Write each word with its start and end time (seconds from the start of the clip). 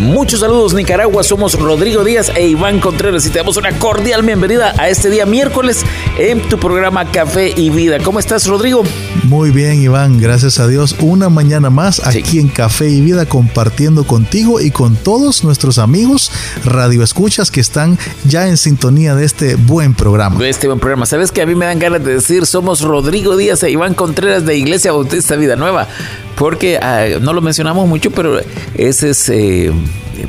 Muchos 0.00 0.40
saludos 0.40 0.72
Nicaragua, 0.72 1.22
somos 1.22 1.60
Rodrigo 1.60 2.04
Díaz 2.04 2.32
e 2.34 2.48
Iván 2.48 2.80
Contreras 2.80 3.26
y 3.26 3.30
te 3.30 3.38
damos 3.38 3.58
una 3.58 3.78
cordial 3.78 4.22
bienvenida 4.22 4.74
a 4.78 4.88
este 4.88 5.10
día 5.10 5.26
miércoles 5.26 5.84
en 6.18 6.40
tu 6.48 6.58
programa 6.58 7.12
Café 7.12 7.52
y 7.54 7.68
Vida. 7.68 7.98
¿Cómo 8.02 8.18
estás 8.18 8.46
Rodrigo? 8.46 8.82
Muy 9.24 9.50
bien 9.50 9.82
Iván, 9.82 10.18
gracias 10.18 10.58
a 10.58 10.66
Dios. 10.66 10.96
Una 11.00 11.28
mañana 11.28 11.68
más 11.68 12.06
aquí 12.06 12.38
en 12.38 12.48
Café 12.48 12.88
y 12.88 13.02
Vida 13.02 13.26
compartiendo 13.26 14.04
contigo 14.04 14.58
y 14.62 14.70
con 14.70 14.96
todos 14.96 15.44
nuestros 15.44 15.78
amigos 15.78 16.32
radioescuchas 16.64 17.50
que 17.50 17.60
están 17.60 17.98
ya 18.24 18.48
en 18.48 18.56
sintonía 18.56 19.14
de 19.14 19.26
este 19.26 19.56
buen 19.56 19.92
programa. 19.92 20.40
De 20.40 20.48
este 20.48 20.66
buen 20.66 20.80
programa. 20.80 21.04
¿Sabes 21.04 21.30
que 21.30 21.42
a 21.42 21.46
mí 21.46 21.54
me 21.54 21.66
dan 21.66 21.78
ganas 21.78 22.02
de 22.02 22.14
decir 22.14 22.46
somos 22.46 22.80
Rodrigo 22.80 23.36
Díaz 23.36 23.62
e 23.64 23.70
Iván 23.70 23.92
Contreras 23.92 24.46
de 24.46 24.56
Iglesia 24.56 24.92
Bautista 24.92 25.36
Vida 25.36 25.56
Nueva? 25.56 25.88
Porque 26.36 26.78
ah, 26.78 27.18
no 27.20 27.34
lo 27.34 27.42
mencionamos 27.42 27.86
mucho, 27.86 28.10
pero 28.10 28.40
ese 28.74 29.10
es... 29.10 29.28
Eh, 29.28 29.70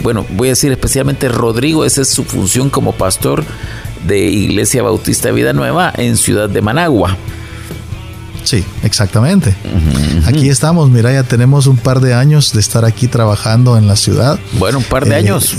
bueno, 0.03 0.25
voy 0.31 0.49
a 0.49 0.51
decir 0.51 0.71
especialmente 0.71 1.27
Rodrigo, 1.29 1.85
esa 1.85 2.01
es 2.01 2.09
su 2.09 2.23
función 2.23 2.69
como 2.69 2.93
pastor 2.93 3.43
de 4.07 4.19
Iglesia 4.19 4.83
Bautista 4.83 5.31
Vida 5.31 5.53
Nueva 5.53 5.93
en 5.95 6.17
Ciudad 6.17 6.49
de 6.49 6.61
Managua. 6.61 7.17
Sí, 8.43 8.63
exactamente. 8.83 9.55
Aquí 10.25 10.49
estamos, 10.49 10.89
mira, 10.89 11.11
ya 11.11 11.23
tenemos 11.23 11.67
un 11.67 11.77
par 11.77 11.99
de 11.99 12.13
años 12.13 12.53
de 12.53 12.59
estar 12.59 12.85
aquí 12.85 13.07
trabajando 13.07 13.77
en 13.77 13.87
la 13.87 13.95
ciudad. 13.95 14.39
Bueno, 14.53 14.79
un 14.79 14.83
par 14.83 15.05
de 15.05 15.11
eh, 15.11 15.15
años. 15.15 15.55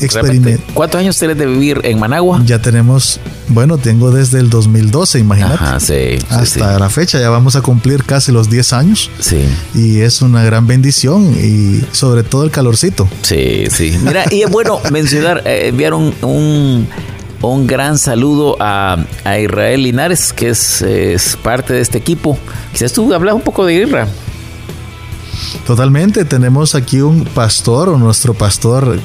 ¿Cuántos 0.74 1.00
años 1.00 1.18
tienes 1.18 1.38
de 1.38 1.46
vivir 1.46 1.80
en 1.84 1.98
Managua? 1.98 2.42
Ya 2.44 2.60
tenemos, 2.60 3.20
bueno, 3.48 3.78
tengo 3.78 4.10
desde 4.10 4.40
el 4.40 4.50
2012, 4.50 5.18
imagínate. 5.18 5.54
Ajá, 5.54 5.80
sí, 5.80 6.18
Hasta 6.28 6.78
la 6.78 6.90
fecha 6.90 7.18
ya 7.20 7.30
vamos 7.30 7.56
a 7.56 7.62
cumplir 7.62 8.04
casi 8.04 8.32
los 8.32 8.50
10 8.50 8.72
años. 8.72 9.10
Sí. 9.18 9.44
Y 9.74 10.00
es 10.00 10.22
una 10.22 10.42
gran 10.44 10.66
bendición 10.66 11.34
y 11.34 11.84
sobre 11.92 12.22
todo 12.22 12.44
el 12.44 12.50
calorcito. 12.50 13.08
Sí, 13.22 13.64
sí. 13.70 13.96
Mira, 14.02 14.24
y 14.30 14.42
es 14.42 14.50
bueno 14.50 14.80
mencionar, 14.90 15.42
eh, 15.44 15.68
enviar 15.68 15.94
un 15.94 16.88
un 17.50 17.66
gran 17.66 17.98
saludo 17.98 18.56
a, 18.60 18.96
Israel 19.24 19.82
Linares, 19.82 20.32
que 20.32 20.50
es, 20.50 21.38
parte 21.42 21.74
de 21.74 21.80
este 21.80 21.98
equipo. 21.98 22.38
Quizás 22.72 22.92
tú 22.92 23.12
hablas 23.12 23.34
un 23.34 23.42
poco 23.42 23.66
de 23.66 23.74
guerra. 23.74 24.06
Totalmente, 25.66 26.24
tenemos 26.24 26.74
aquí 26.74 27.00
un 27.00 27.24
pastor, 27.24 27.88
o 27.88 27.98
nuestro 27.98 28.34
pastor 28.34 28.98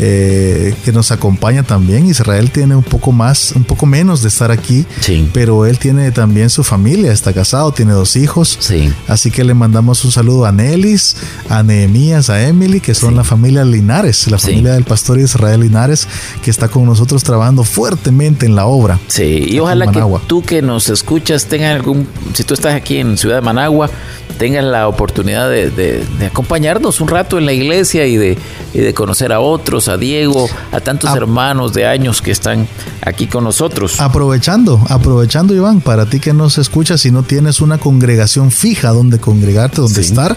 eh, 0.00 0.74
que 0.84 0.92
nos 0.92 1.10
acompaña 1.10 1.62
también. 1.62 2.06
Israel 2.06 2.50
tiene 2.50 2.76
un 2.76 2.82
poco 2.82 3.12
más, 3.12 3.52
un 3.56 3.64
poco 3.64 3.86
menos 3.86 4.22
de 4.22 4.28
estar 4.28 4.50
aquí, 4.50 4.86
pero 5.32 5.66
él 5.66 5.78
tiene 5.78 6.10
también 6.12 6.50
su 6.50 6.64
familia, 6.64 7.12
está 7.12 7.32
casado, 7.32 7.72
tiene 7.72 7.92
dos 7.92 8.16
hijos. 8.16 8.58
Así 9.06 9.30
que 9.30 9.44
le 9.44 9.54
mandamos 9.54 10.04
un 10.04 10.12
saludo 10.12 10.46
a 10.46 10.52
Nelis, 10.52 11.16
a 11.48 11.62
Nehemías, 11.62 12.30
a 12.30 12.46
Emily, 12.46 12.80
que 12.80 12.94
son 12.94 13.16
la 13.16 13.24
familia 13.24 13.64
Linares, 13.64 14.30
la 14.30 14.38
familia 14.38 14.72
del 14.72 14.84
pastor 14.84 15.18
Israel 15.18 15.60
Linares, 15.60 16.06
que 16.42 16.50
está 16.50 16.68
con 16.68 16.84
nosotros 16.84 17.24
trabajando 17.24 17.64
fuertemente 17.64 18.46
en 18.46 18.54
la 18.54 18.66
obra. 18.66 18.98
Sí, 19.08 19.46
y 19.48 19.58
ojalá 19.58 19.90
que 19.90 20.02
tú 20.26 20.42
que 20.42 20.62
nos 20.62 20.88
escuchas 20.88 21.46
tengas 21.46 21.74
algún, 21.74 22.06
si 22.34 22.44
tú 22.44 22.54
estás 22.54 22.74
aquí 22.74 22.98
en 22.98 23.16
Ciudad 23.18 23.36
de 23.36 23.42
Managua, 23.42 23.90
tengas 24.38 24.64
la 24.64 24.88
oportunidad 24.88 25.50
de, 25.50 26.04
acompañarnos 26.24 27.00
un 27.00 27.08
rato 27.08 27.38
en 27.38 27.46
la 27.46 27.52
iglesia 27.52 28.06
y 28.06 28.16
de, 28.16 28.38
y 28.72 28.78
de 28.78 28.94
conocer 28.94 29.32
a 29.32 29.40
otros, 29.40 29.87
a 29.88 29.96
Diego, 29.96 30.48
a 30.72 30.80
tantos 30.80 31.14
hermanos 31.14 31.72
de 31.72 31.86
años 31.86 32.22
que 32.22 32.30
están 32.30 32.68
aquí 33.02 33.26
con 33.26 33.44
nosotros. 33.44 34.00
Aprovechando, 34.00 34.80
aprovechando 34.88 35.54
Iván, 35.54 35.80
para 35.80 36.06
ti 36.06 36.20
que 36.20 36.32
nos 36.32 36.58
escuchas, 36.58 37.00
si 37.00 37.10
no 37.10 37.22
tienes 37.22 37.60
una 37.60 37.78
congregación 37.78 38.50
fija 38.50 38.90
donde 38.90 39.18
congregarte, 39.18 39.80
donde 39.80 40.00
estar, 40.00 40.36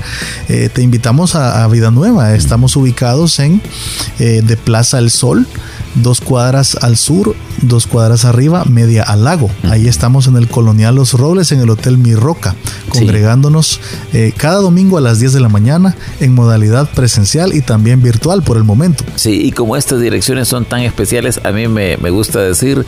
eh, 0.49 0.69
te 0.73 0.81
invitamos 0.81 1.35
a, 1.35 1.67
Vida 1.67 1.91
Nueva. 1.91 2.33
Estamos 2.33 2.75
ubicados 2.75 3.39
en 3.39 3.61
eh, 4.19 4.41
de 4.43 4.57
Plaza 4.57 4.99
El 4.99 5.09
Sol 5.09 5.47
dos 5.95 6.21
cuadras 6.21 6.75
al 6.75 6.97
sur, 6.97 7.35
dos 7.61 7.87
cuadras 7.87 8.25
arriba, 8.25 8.63
media 8.65 9.03
al 9.03 9.23
lago. 9.23 9.49
Ahí 9.63 9.87
estamos 9.87 10.27
en 10.27 10.37
el 10.37 10.47
Colonial 10.47 10.95
Los 10.95 11.13
Robles, 11.13 11.51
en 11.51 11.59
el 11.59 11.69
Hotel 11.69 11.97
Mi 11.97 12.15
Roca, 12.15 12.55
congregándonos 12.89 13.79
eh, 14.13 14.33
cada 14.35 14.61
domingo 14.61 14.97
a 14.97 15.01
las 15.01 15.19
10 15.19 15.33
de 15.33 15.39
la 15.39 15.49
mañana 15.49 15.95
en 16.19 16.33
modalidad 16.33 16.89
presencial 16.91 17.53
y 17.53 17.61
también 17.61 18.01
virtual 18.01 18.43
por 18.43 18.57
el 18.57 18.63
momento. 18.63 19.03
Sí, 19.15 19.40
y 19.41 19.51
como 19.51 19.75
estas 19.75 19.99
direcciones 19.99 20.47
son 20.47 20.65
tan 20.65 20.81
especiales, 20.81 21.41
a 21.43 21.51
mí 21.51 21.67
me, 21.67 21.97
me 21.97 22.09
gusta 22.09 22.41
decir 22.41 22.85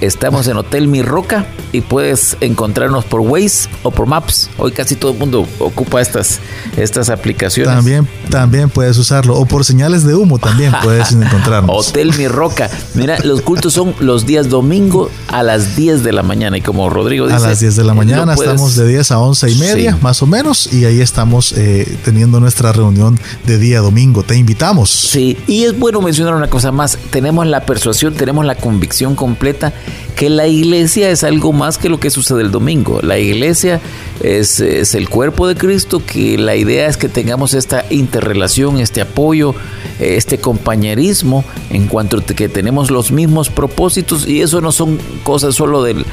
Estamos 0.00 0.46
en 0.48 0.56
Hotel 0.56 0.88
Mi 0.88 1.02
Roca 1.02 1.46
y 1.72 1.80
puedes 1.80 2.36
encontrarnos 2.40 3.04
por 3.04 3.20
Waze 3.20 3.68
o 3.82 3.90
por 3.90 4.06
Maps. 4.06 4.50
Hoy 4.58 4.72
casi 4.72 4.94
todo 4.94 5.12
el 5.12 5.18
mundo 5.18 5.46
ocupa 5.58 6.00
estas, 6.00 6.40
estas 6.76 7.08
aplicaciones. 7.08 7.74
También, 7.74 8.08
también 8.30 8.70
puedes 8.70 8.98
usarlo. 8.98 9.36
O 9.36 9.46
por 9.46 9.64
señales 9.64 10.04
de 10.04 10.14
humo 10.14 10.38
también 10.38 10.72
puedes 10.82 11.12
encontrarnos. 11.12 11.88
Hotel 11.88 12.12
Mi 12.16 12.28
Roca. 12.28 12.70
Mira, 12.94 13.18
los 13.24 13.42
cultos 13.42 13.72
son 13.72 13.94
los 14.00 14.26
días 14.26 14.48
domingo 14.48 15.10
a 15.28 15.42
las 15.42 15.74
10 15.76 16.04
de 16.04 16.12
la 16.12 16.22
mañana. 16.22 16.58
Y 16.58 16.60
como 16.60 16.90
Rodrigo 16.90 17.26
dice... 17.26 17.36
A 17.38 17.48
las 17.48 17.60
10 17.60 17.76
de 17.76 17.84
la 17.84 17.94
mañana 17.94 18.34
estamos 18.34 18.76
de 18.76 18.86
10 18.86 19.10
a 19.10 19.18
11 19.18 19.50
y 19.50 19.54
media, 19.56 19.98
más 20.00 20.22
o 20.22 20.26
menos. 20.26 20.72
Y 20.72 20.84
ahí 20.84 21.00
estamos 21.00 21.52
eh, 21.56 21.98
teniendo 22.04 22.38
nuestra 22.40 22.72
reunión 22.72 23.18
de 23.46 23.58
día 23.58 23.80
domingo. 23.80 24.22
Te 24.22 24.36
invitamos. 24.36 24.90
Sí, 24.90 25.38
y 25.46 25.64
es 25.64 25.78
bueno 25.78 26.00
mencionar 26.00 26.34
una 26.34 26.48
cosa 26.48 26.70
más. 26.70 26.98
Tenemos 27.10 27.46
la 27.46 27.60
persuasión, 27.64 28.14
tenemos 28.14 28.44
la 28.44 28.54
convicción 28.54 29.14
completa 29.14 29.71
que 30.16 30.30
la 30.30 30.46
iglesia 30.46 31.10
es 31.10 31.24
algo 31.24 31.52
más 31.52 31.78
que 31.78 31.88
lo 31.88 31.98
que 31.98 32.10
sucede 32.10 32.42
el 32.42 32.50
domingo. 32.50 33.00
La 33.02 33.18
iglesia 33.18 33.80
es, 34.20 34.60
el 34.60 35.08
cuerpo 35.08 35.48
de 35.48 35.56
Cristo, 35.56 36.02
que 36.04 36.38
la 36.38 36.54
idea 36.54 36.86
es 36.86 36.96
que 36.96 37.08
tengamos 37.08 37.54
esta 37.54 37.84
interrelación, 37.90 38.78
este 38.78 39.00
apoyo, 39.00 39.54
este 39.98 40.38
compañerismo 40.38 41.44
en 41.70 41.86
cuanto 41.86 42.18
a 42.18 42.22
que 42.22 42.48
tenemos 42.48 42.90
los 42.90 43.10
mismos 43.10 43.50
propósitos 43.50 44.28
y 44.28 44.42
eso 44.42 44.60
no 44.60 44.72
son 44.72 44.98
cosas 45.24 45.54
solo 45.54 45.82
del, 45.82 46.04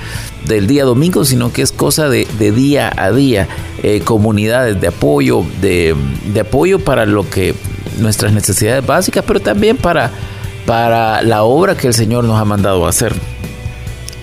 día 0.68 0.86
domingo, 0.86 1.26
sino 1.26 1.54
que 1.54 1.62
es 1.62 1.72
cosa 1.72 2.10
de, 2.10 2.26
día 2.52 2.92
a 2.96 3.12
día, 3.12 3.48
eh, 3.84 4.02
comunidades 4.04 4.82
de 4.82 4.88
apoyo, 4.88 5.44
de, 5.62 5.96
de 6.34 6.40
apoyo 6.40 6.80
para 6.80 7.06
lo 7.06 7.30
que 7.30 7.54
nuestras 8.00 8.34
necesidades 8.34 8.86
básicas, 8.86 9.24
pero 9.28 9.40
también 9.40 9.78
para, 9.78 10.12
para 10.66 11.22
la 11.22 11.44
obra 11.44 11.76
que 11.76 11.88
el 11.88 11.94
Señor 11.94 12.24
nos 12.24 12.40
ha 12.40 12.46
mandado 12.46 12.86
a 12.86 12.90
hacer. 12.90 13.14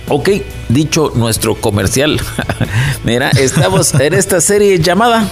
Ok, 0.09 0.29
dicho 0.69 1.11
nuestro 1.15 1.55
comercial, 1.55 2.19
mira, 3.03 3.29
estamos 3.31 3.93
en 3.95 4.13
esta 4.13 4.39
serie 4.39 4.79
llamada 4.79 5.29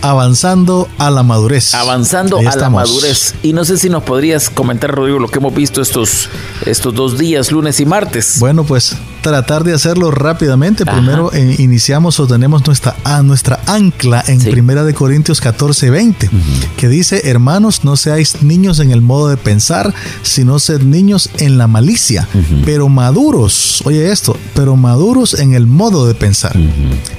Avanzando 0.00 0.88
a 0.98 1.10
la 1.10 1.22
madurez. 1.22 1.74
Avanzando 1.74 2.38
a 2.38 2.56
la 2.56 2.70
madurez. 2.70 3.34
Y 3.42 3.52
no 3.52 3.64
sé 3.64 3.78
si 3.78 3.88
nos 3.88 4.04
podrías 4.04 4.48
comentar, 4.48 4.92
Rodrigo, 4.92 5.18
lo 5.18 5.28
que 5.28 5.38
hemos 5.38 5.54
visto 5.54 5.82
estos, 5.82 6.28
estos 6.66 6.94
dos 6.94 7.18
días, 7.18 7.50
lunes 7.50 7.80
y 7.80 7.86
martes. 7.86 8.38
Bueno, 8.38 8.64
pues 8.64 8.96
tratar 9.22 9.64
de 9.64 9.74
hacerlo 9.74 10.10
rápidamente. 10.10 10.84
Primero 10.84 11.32
eh, 11.32 11.56
iniciamos 11.58 12.20
o 12.20 12.26
tenemos 12.26 12.66
nuestra, 12.66 12.96
a 13.04 13.22
nuestra 13.22 13.60
ancla 13.66 14.22
en 14.26 14.40
Primera 14.40 14.84
de 14.84 14.94
Corintios 14.94 15.40
14, 15.40 15.90
20, 15.90 16.30
que 16.76 16.88
dice, 16.88 17.22
hermanos, 17.24 17.84
no 17.84 17.96
seáis 17.96 18.42
niños 18.42 18.78
en 18.80 18.90
el 18.90 19.00
modo 19.00 19.28
de 19.28 19.36
pensar, 19.36 19.94
sino 20.22 20.58
sed 20.58 20.82
niños 20.82 21.30
en 21.38 21.58
la 21.58 21.66
malicia, 21.66 22.28
pero 22.64 22.88
maduros, 22.88 23.82
oye 23.84 24.10
esto, 24.10 24.36
pero 24.54 24.76
maduros 24.76 25.34
en 25.34 25.54
el 25.54 25.66
modo 25.66 26.06
de 26.06 26.14
pensar. 26.14 26.56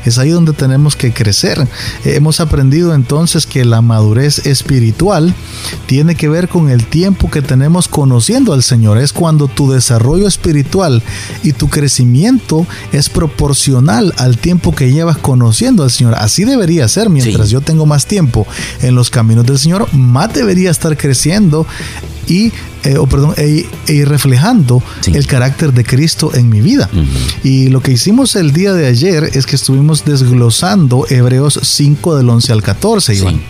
Es 0.06 0.18
ahí 0.18 0.30
donde 0.30 0.54
tenemos 0.54 0.96
que 0.96 1.14
crecer. 1.14 1.68
hemos 2.06 2.40
aprendido 2.40 2.94
entonces 2.94 3.46
que 3.46 3.66
la 3.66 3.82
madurez 3.82 4.46
espiritual 4.46 5.34
tiene 5.86 6.16
que 6.16 6.30
ver 6.30 6.48
con 6.48 6.70
el 6.70 6.86
tiempo 6.86 7.30
que 7.30 7.42
tenemos 7.42 7.88
conociendo 7.88 8.54
al 8.54 8.64
Señor. 8.64 8.98
Es 8.98 9.14
cuando 9.14 9.48
tu 9.48 9.72
desarrollo 9.72 10.28
espiritual 10.28 11.04
y 11.44 11.54
tu 11.54 11.68
crecimiento 11.68 11.89
es 12.92 13.10
proporcional 13.10 14.14
al 14.18 14.38
tiempo 14.38 14.74
que 14.74 14.92
llevas 14.92 15.18
conociendo 15.18 15.84
al 15.84 15.92
Señor. 15.92 16.16
Así 16.16 16.46
debería 16.46 16.88
ser. 16.88 17.10
Mientras 17.10 17.50
yo 17.50 17.62
tengo 17.62 17.86
más 17.86 18.06
tiempo 18.06 18.48
en 18.82 18.96
los 18.96 19.10
caminos 19.10 19.46
del 19.46 19.60
Señor, 19.60 19.92
más 19.94 20.34
debería 20.34 20.72
estar 20.72 20.96
creciendo 20.98 21.66
y 22.28 22.52
eh, 22.84 22.98
o 22.98 23.08
perdón, 23.08 23.34
e, 23.38 23.66
e 23.88 24.06
reflejando 24.06 24.82
el 25.08 25.28
carácter 25.28 25.74
de 25.74 25.84
Cristo 25.84 26.32
en 26.34 26.50
mi 26.50 26.62
vida. 26.62 26.90
Y 27.44 27.68
lo 27.70 27.82
que 27.82 27.92
hicimos 27.92 28.36
el 28.36 28.54
día 28.54 28.74
de 28.74 28.88
ayer 28.88 29.30
es 29.34 29.46
que 29.46 29.56
estuvimos 29.56 30.06
desglosando 30.06 31.06
Hebreos 31.10 31.60
5 31.62 32.16
del 32.16 32.30
11 32.30 32.54
al 32.54 32.64
14, 32.64 33.16
Iván, 33.16 33.42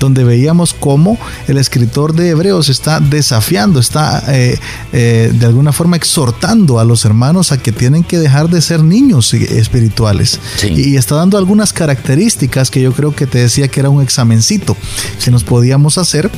donde 0.00 0.24
veíamos 0.24 0.74
cómo 0.74 1.18
el 1.46 1.58
escritor 1.58 2.14
de 2.14 2.30
Hebreos 2.30 2.68
está 2.68 3.00
desafiando, 3.00 3.80
está 3.80 4.24
eh, 4.28 4.58
eh, 4.92 5.32
de 5.32 5.46
alguna 5.46 5.72
forma 5.72 5.96
exhortando 5.96 6.78
a 6.78 6.84
los 6.84 7.04
hermanos 7.04 7.52
a 7.52 7.58
que 7.58 7.72
tienen 7.72 8.04
que 8.04 8.18
dejar 8.18 8.48
de 8.48 8.60
ser 8.60 8.82
niños 8.82 9.32
espirituales. 9.34 10.40
Y 10.62 10.96
está 10.96 11.16
dando 11.16 11.38
algunas 11.38 11.72
características 11.72 12.70
que 12.70 12.82
yo 12.82 12.92
creo 12.92 13.14
que 13.14 13.26
te 13.26 13.38
decía 13.38 13.68
que 13.68 13.80
era 13.80 13.90
un 13.90 14.02
examencito. 14.02 14.76
Que 15.22 15.30
nos 15.30 15.44
podíamos 15.44 15.98
hacer 15.98 16.30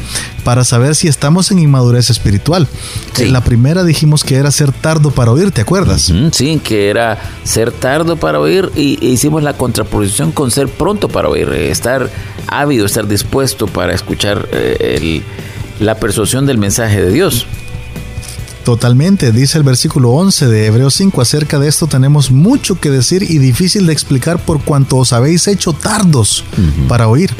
para 0.45 0.63
saber 0.63 0.95
si 0.95 1.09
estamos 1.09 1.51
en 1.51 1.59
inmadurez 1.59 2.11
espiritual. 2.11 2.69
La 3.19 3.43
primera 3.43 3.83
dijimos 3.83 4.23
que 4.23 4.37
era 4.37 4.51
ser 4.51 4.73
tardo 4.73 5.11
para 5.11 5.33
oír, 5.33 5.51
¿te 5.51 5.63
acuerdas? 5.63 6.13
sí, 6.33 6.61
que 6.63 6.91
era 6.91 7.19
ser 7.43 7.73
tardo 7.73 8.17
para 8.17 8.39
oír 8.39 8.71
y 8.77 8.99
e 9.05 9.09
hicimos 9.09 9.43
la 9.43 9.55
contraposición 9.55 10.31
con 10.33 10.51
ser 10.51 10.69
pronto 10.69 11.09
para 11.09 11.29
oír, 11.29 11.49
eh, 11.49 11.71
estar 11.71 12.11
ávido, 12.47 12.87
estar 12.87 13.09
dispuesto 13.09 13.67
para 13.67 13.95
escuchar 13.95 14.49
eh, 14.53 15.23
la 15.81 15.97
persuasión 15.97 16.47
del 16.47 16.59
mensaje 16.59 17.03
de 17.03 17.11
Dios. 17.11 17.47
Totalmente, 18.65 19.31
dice 19.31 19.59
el 19.59 19.65
versículo 19.65 20.11
11 20.13 20.47
de 20.47 20.67
Hebreos 20.67 20.95
5, 20.95 21.21
acerca 21.21 21.59
de 21.59 21.69
esto 21.69 21.87
tenemos 21.87 22.31
mucho 22.31 22.81
que 22.81 22.91
decir 22.91 23.23
y 23.23 23.39
difícil 23.39 23.87
de 23.87 23.93
explicar 23.93 24.39
por 24.39 24.63
cuanto 24.63 24.97
os 24.97 25.13
habéis 25.13 25.47
hecho 25.49 25.75
tardos 25.75 26.45
para 26.89 27.09
oír 27.09 27.31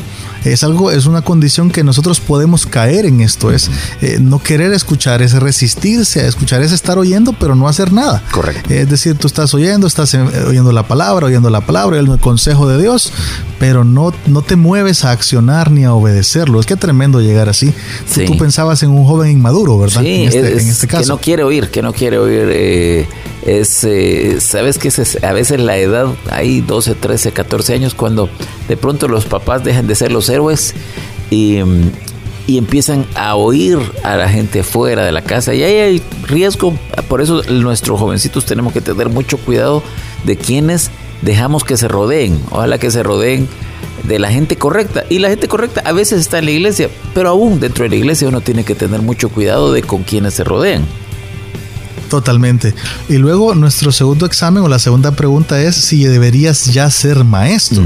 es 0.45 0.65
algo, 0.65 0.91
es 0.91 1.07
una 1.07 1.23
condición 1.23 1.71
que 1.71 1.85
nosotros 1.85 2.21
podemos 2.21 2.67
caer 2.67 3.07
en 3.07 3.21
esto, 3.21 3.51
es 3.51 3.71
eh, 4.01 4.19
no 4.21 4.39
querer 4.39 4.73
escuchar, 4.73 5.23
es 5.23 5.33
resistirse 5.33 6.21
a 6.21 6.27
escuchar, 6.27 6.63
es 6.63 6.73
estar 6.73 6.99
oyendo 6.99 7.33
pero 7.33 7.55
no 7.55 7.69
hacer 7.69 7.93
nada. 7.93 8.23
Correcto. 8.31 8.73
Es 8.73 8.89
decir, 8.89 9.17
tú 9.17 9.27
estás 9.27 9.55
oyendo, 9.55 9.87
estás 9.87 10.15
eh, 10.15 10.21
oyendo 10.47 10.73
la 10.73 10.87
palabra, 10.87 11.27
oyendo 11.27 11.51
la 11.51 11.61
palabra, 11.63 11.99
el 11.99 12.19
consejo 12.19 12.69
de 12.69 12.81
Dios, 12.81 13.13
pero 13.59 13.85
no, 13.85 14.13
no 14.27 14.43
te 14.43 14.57
mueves 14.57 15.05
a 15.05 15.11
accionar 15.11 15.71
ni 15.71 15.85
a 15.85 15.93
obedecerlo. 15.93 16.61
Es 16.61 16.67
que 16.67 16.77
tremendo 16.77 17.21
llegar 17.21 17.49
así. 17.49 17.73
Tú, 18.27 18.37
pensabas 18.37 18.83
en 18.83 18.91
un 18.91 19.05
joven 19.05 19.31
inmaduro, 19.31 19.79
¿verdad? 19.79 20.03
Sí, 20.03 20.23
en, 20.23 20.29
este, 20.29 20.53
en 20.53 20.69
este 20.69 20.87
caso. 20.87 21.03
Que 21.03 21.09
no 21.09 21.19
quiere 21.19 21.45
oír, 21.45 21.71
que 21.71 21.83
no 21.83 21.93
quiere 21.93 22.19
oír. 22.19 22.49
Eh, 22.51 23.07
es, 23.45 23.87
sabes 24.43 24.79
que 24.79 24.91
a 25.23 25.33
veces 25.33 25.61
la 25.61 25.77
edad, 25.77 26.07
hay 26.31 26.61
12, 26.61 26.95
13, 26.95 27.33
14 27.33 27.75
años, 27.75 27.95
cuando 27.95 28.29
de 28.69 28.77
pronto 28.77 29.09
los 29.09 29.27
papás 29.27 29.63
dejan 29.65 29.87
de 29.87 29.95
ser 29.95 30.13
los 30.13 30.29
héroes 30.29 30.75
y, 31.31 31.59
empiezan 32.47 33.07
a 33.15 33.37
oír 33.37 33.79
a 34.03 34.17
la 34.17 34.29
gente 34.29 34.63
fuera 34.63 35.05
de 35.05 35.13
la 35.13 35.23
casa 35.23 35.55
y 35.55 35.63
ahí 35.63 35.77
hay 35.77 36.03
riesgo, 36.27 36.75
por 37.09 37.23
eso 37.23 37.43
nuestros 37.45 37.99
jovencitos 37.99 38.45
tenemos 38.45 38.73
que 38.73 38.83
tener 38.83 39.09
mucho 39.09 39.39
cuidado 39.39 39.83
de 40.25 40.37
quienes 40.37 40.91
dejamos 41.25 41.65
que 41.65 41.77
se 41.77 41.89
rodeen, 41.89 42.41
ojalá 42.51 42.79
que 42.79 42.91
se 42.91 43.03
rodeen 43.03 43.49
de 44.07 44.19
la 44.19 44.31
gente 44.31 44.57
correcta. 44.57 45.05
Y 45.09 45.19
la 45.19 45.29
gente 45.29 45.49
correcta 45.49 45.83
a 45.85 45.93
veces 45.93 46.21
está 46.21 46.39
en 46.39 46.47
la 46.47 46.51
iglesia, 46.51 46.91
pero 47.15 47.31
aún 47.31 47.61
dentro 47.61 47.85
de 47.85 47.91
la 47.91 47.97
iglesia 47.97 48.29
uno 48.29 48.41
tiene 48.41 48.65
que 48.65 48.75
tener 48.75 49.03
mucho 49.03 49.29
cuidado 49.29 49.73
de 49.73 49.83
con 49.83 50.03
quienes 50.03 50.35
se 50.35 50.45
rodean. 50.45 50.85
Totalmente. 52.11 52.75
Y 53.09 53.17
luego 53.17 53.55
nuestro 53.55 53.91
segundo 53.91 54.27
examen 54.27 54.63
o 54.63 54.69
la 54.69 54.79
segunda 54.79 55.13
pregunta 55.13 55.61
es 55.61 55.75
si 55.75 56.05
deberías 56.05 56.67
ya 56.67 56.89
ser 56.91 57.25
maestro. 57.25 57.83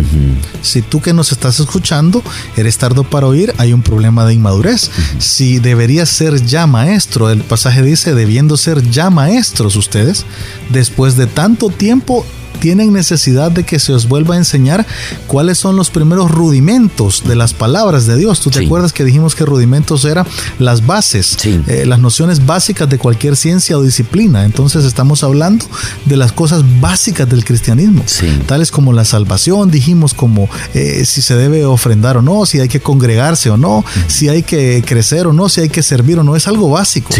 Si 0.60 0.82
tú 0.82 1.00
que 1.00 1.14
nos 1.14 1.32
estás 1.32 1.60
escuchando 1.60 2.22
eres 2.56 2.76
tardo 2.76 3.04
para 3.04 3.26
oír, 3.26 3.54
hay 3.56 3.72
un 3.72 3.80
problema 3.80 4.26
de 4.26 4.34
inmadurez. 4.34 4.90
Si 5.18 5.60
deberías 5.60 6.10
ser 6.10 6.44
ya 6.44 6.66
maestro, 6.66 7.30
el 7.30 7.42
pasaje 7.42 7.82
dice, 7.82 8.14
debiendo 8.14 8.56
ser 8.56 8.82
ya 8.90 9.08
maestros 9.08 9.76
ustedes, 9.76 10.26
después 10.68 11.16
de 11.16 11.26
tanto 11.26 11.70
tiempo 11.70 12.26
tienen 12.60 12.92
necesidad 12.92 13.50
de 13.50 13.64
que 13.64 13.78
se 13.78 13.92
os 13.92 14.08
vuelva 14.08 14.34
a 14.34 14.38
enseñar 14.38 14.86
cuáles 15.26 15.58
son 15.58 15.76
los 15.76 15.90
primeros 15.90 16.30
rudimentos 16.30 17.22
de 17.26 17.34
las 17.36 17.54
palabras 17.54 18.06
de 18.06 18.16
Dios. 18.16 18.40
¿Tú 18.40 18.50
te 18.50 18.64
acuerdas 18.64 18.92
que 18.92 19.04
dijimos 19.04 19.34
que 19.34 19.44
rudimentos 19.44 20.04
eran 20.04 20.26
las 20.58 20.86
bases, 20.86 21.36
eh, 21.44 21.84
las 21.86 22.00
nociones 22.00 22.46
básicas 22.46 22.88
de 22.88 22.98
cualquier 22.98 23.36
ciencia 23.36 23.78
o 23.78 23.82
disciplina? 23.82 24.44
Entonces 24.44 24.84
estamos 24.84 25.22
hablando 25.24 25.64
de 26.04 26.16
las 26.16 26.32
cosas 26.32 26.62
básicas 26.80 27.28
del 27.28 27.44
cristianismo, 27.44 28.04
tales 28.46 28.70
como 28.70 28.92
la 28.92 29.04
salvación, 29.04 29.70
dijimos 29.70 30.14
como 30.14 30.48
eh, 30.74 31.04
si 31.04 31.22
se 31.22 31.34
debe 31.34 31.64
ofrendar 31.64 32.16
o 32.16 32.22
no, 32.22 32.46
si 32.46 32.60
hay 32.60 32.68
que 32.68 32.80
congregarse 32.80 33.50
o 33.50 33.56
no, 33.56 33.84
si 34.06 34.28
hay 34.28 34.42
que 34.42 34.82
crecer 34.86 35.26
o 35.26 35.32
no, 35.32 35.48
si 35.48 35.62
hay 35.62 35.68
que 35.68 35.82
servir 35.82 36.18
o 36.18 36.24
no, 36.24 36.36
es 36.36 36.48
algo 36.48 36.70
básico. 36.70 37.14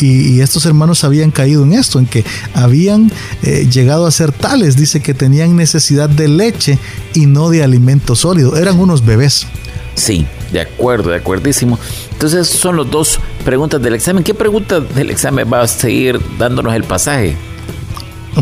Y, 0.00 0.36
estos 0.46 0.66
hermanos 0.66 1.02
habían 1.02 1.30
caído 1.30 1.64
en 1.64 1.72
esto, 1.72 1.98
en 1.98 2.06
que 2.06 2.24
habían 2.54 3.10
eh, 3.42 3.66
llegado 3.70 4.06
a 4.06 4.10
ser 4.10 4.32
tales 4.32 4.75
dice 4.76 5.00
que 5.00 5.14
tenían 5.14 5.56
necesidad 5.56 6.08
de 6.08 6.28
leche 6.28 6.78
y 7.14 7.26
no 7.26 7.50
de 7.50 7.62
alimento 7.62 8.14
sólido. 8.14 8.56
Eran 8.56 8.78
unos 8.78 9.04
bebés. 9.04 9.46
Sí, 9.94 10.26
de 10.52 10.60
acuerdo, 10.60 11.10
de 11.10 11.16
acuerdísimo. 11.16 11.78
Entonces 12.12 12.46
son 12.46 12.76
las 12.76 12.90
dos 12.90 13.18
preguntas 13.44 13.80
del 13.82 13.94
examen. 13.94 14.22
¿Qué 14.22 14.34
pregunta 14.34 14.80
del 14.80 15.10
examen 15.10 15.50
va 15.52 15.62
a 15.62 15.68
seguir 15.68 16.20
dándonos 16.38 16.74
el 16.74 16.84
pasaje? 16.84 17.36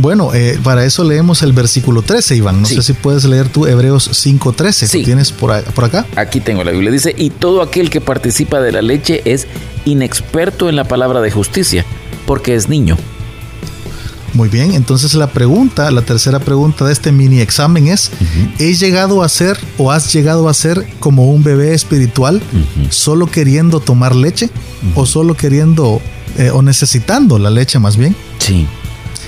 Bueno, 0.00 0.34
eh, 0.34 0.58
para 0.62 0.84
eso 0.84 1.04
leemos 1.04 1.42
el 1.42 1.52
versículo 1.52 2.02
13, 2.02 2.34
Iván. 2.34 2.60
No 2.60 2.66
sé 2.66 2.82
si 2.82 2.94
puedes 2.94 3.25
leer 3.25 3.48
tú 3.48 3.66
Hebreos 3.66 4.10
5.13. 4.10 4.86
Sí. 4.88 5.04
tienes 5.04 5.31
por, 5.31 5.62
por 5.62 5.84
acá? 5.84 6.04
Aquí 6.16 6.40
tengo 6.40 6.64
la 6.64 6.72
Biblia. 6.72 6.90
Dice, 6.90 7.14
y 7.16 7.31
todo 7.31 7.62
aquel 7.62 7.90
que 7.90 8.00
participa 8.00 8.60
de 8.60 8.72
la 8.72 8.82
leche 8.82 9.22
es 9.25 9.46
inexperto 9.84 10.69
en 10.69 10.75
la 10.75 10.84
palabra 10.84 11.20
de 11.20 11.31
justicia, 11.31 11.84
porque 12.26 12.56
es 12.56 12.69
niño. 12.69 12.96
Muy 14.34 14.48
bien, 14.48 14.75
entonces 14.75 15.14
la 15.14 15.28
pregunta, 15.28 15.90
la 15.92 16.02
tercera 16.02 16.40
pregunta 16.40 16.84
de 16.84 16.92
este 16.92 17.12
mini 17.12 17.38
examen 17.40 17.86
es, 17.86 18.10
¿he 18.58 18.75
llegado 18.75 19.22
a 19.22 19.28
ser 19.28 19.56
o 19.78 19.92
has 19.92 20.12
llegado 20.12 20.48
a 20.48 20.54
ser 20.54 20.84
como 20.98 21.31
un 21.31 21.44
bebé 21.44 21.72
espiritual 21.72 22.42
solo 22.90 23.28
queriendo 23.28 23.78
tomar 23.78 24.16
leche 24.16 24.50
o 24.96 25.06
solo 25.06 25.34
queriendo 25.34 26.00
eh, 26.36 26.50
o 26.50 26.62
necesitando 26.62 27.38
la 27.38 27.48
leche 27.48 27.78
más 27.78 27.96
bien? 27.96 28.16
Sí. 28.38 28.66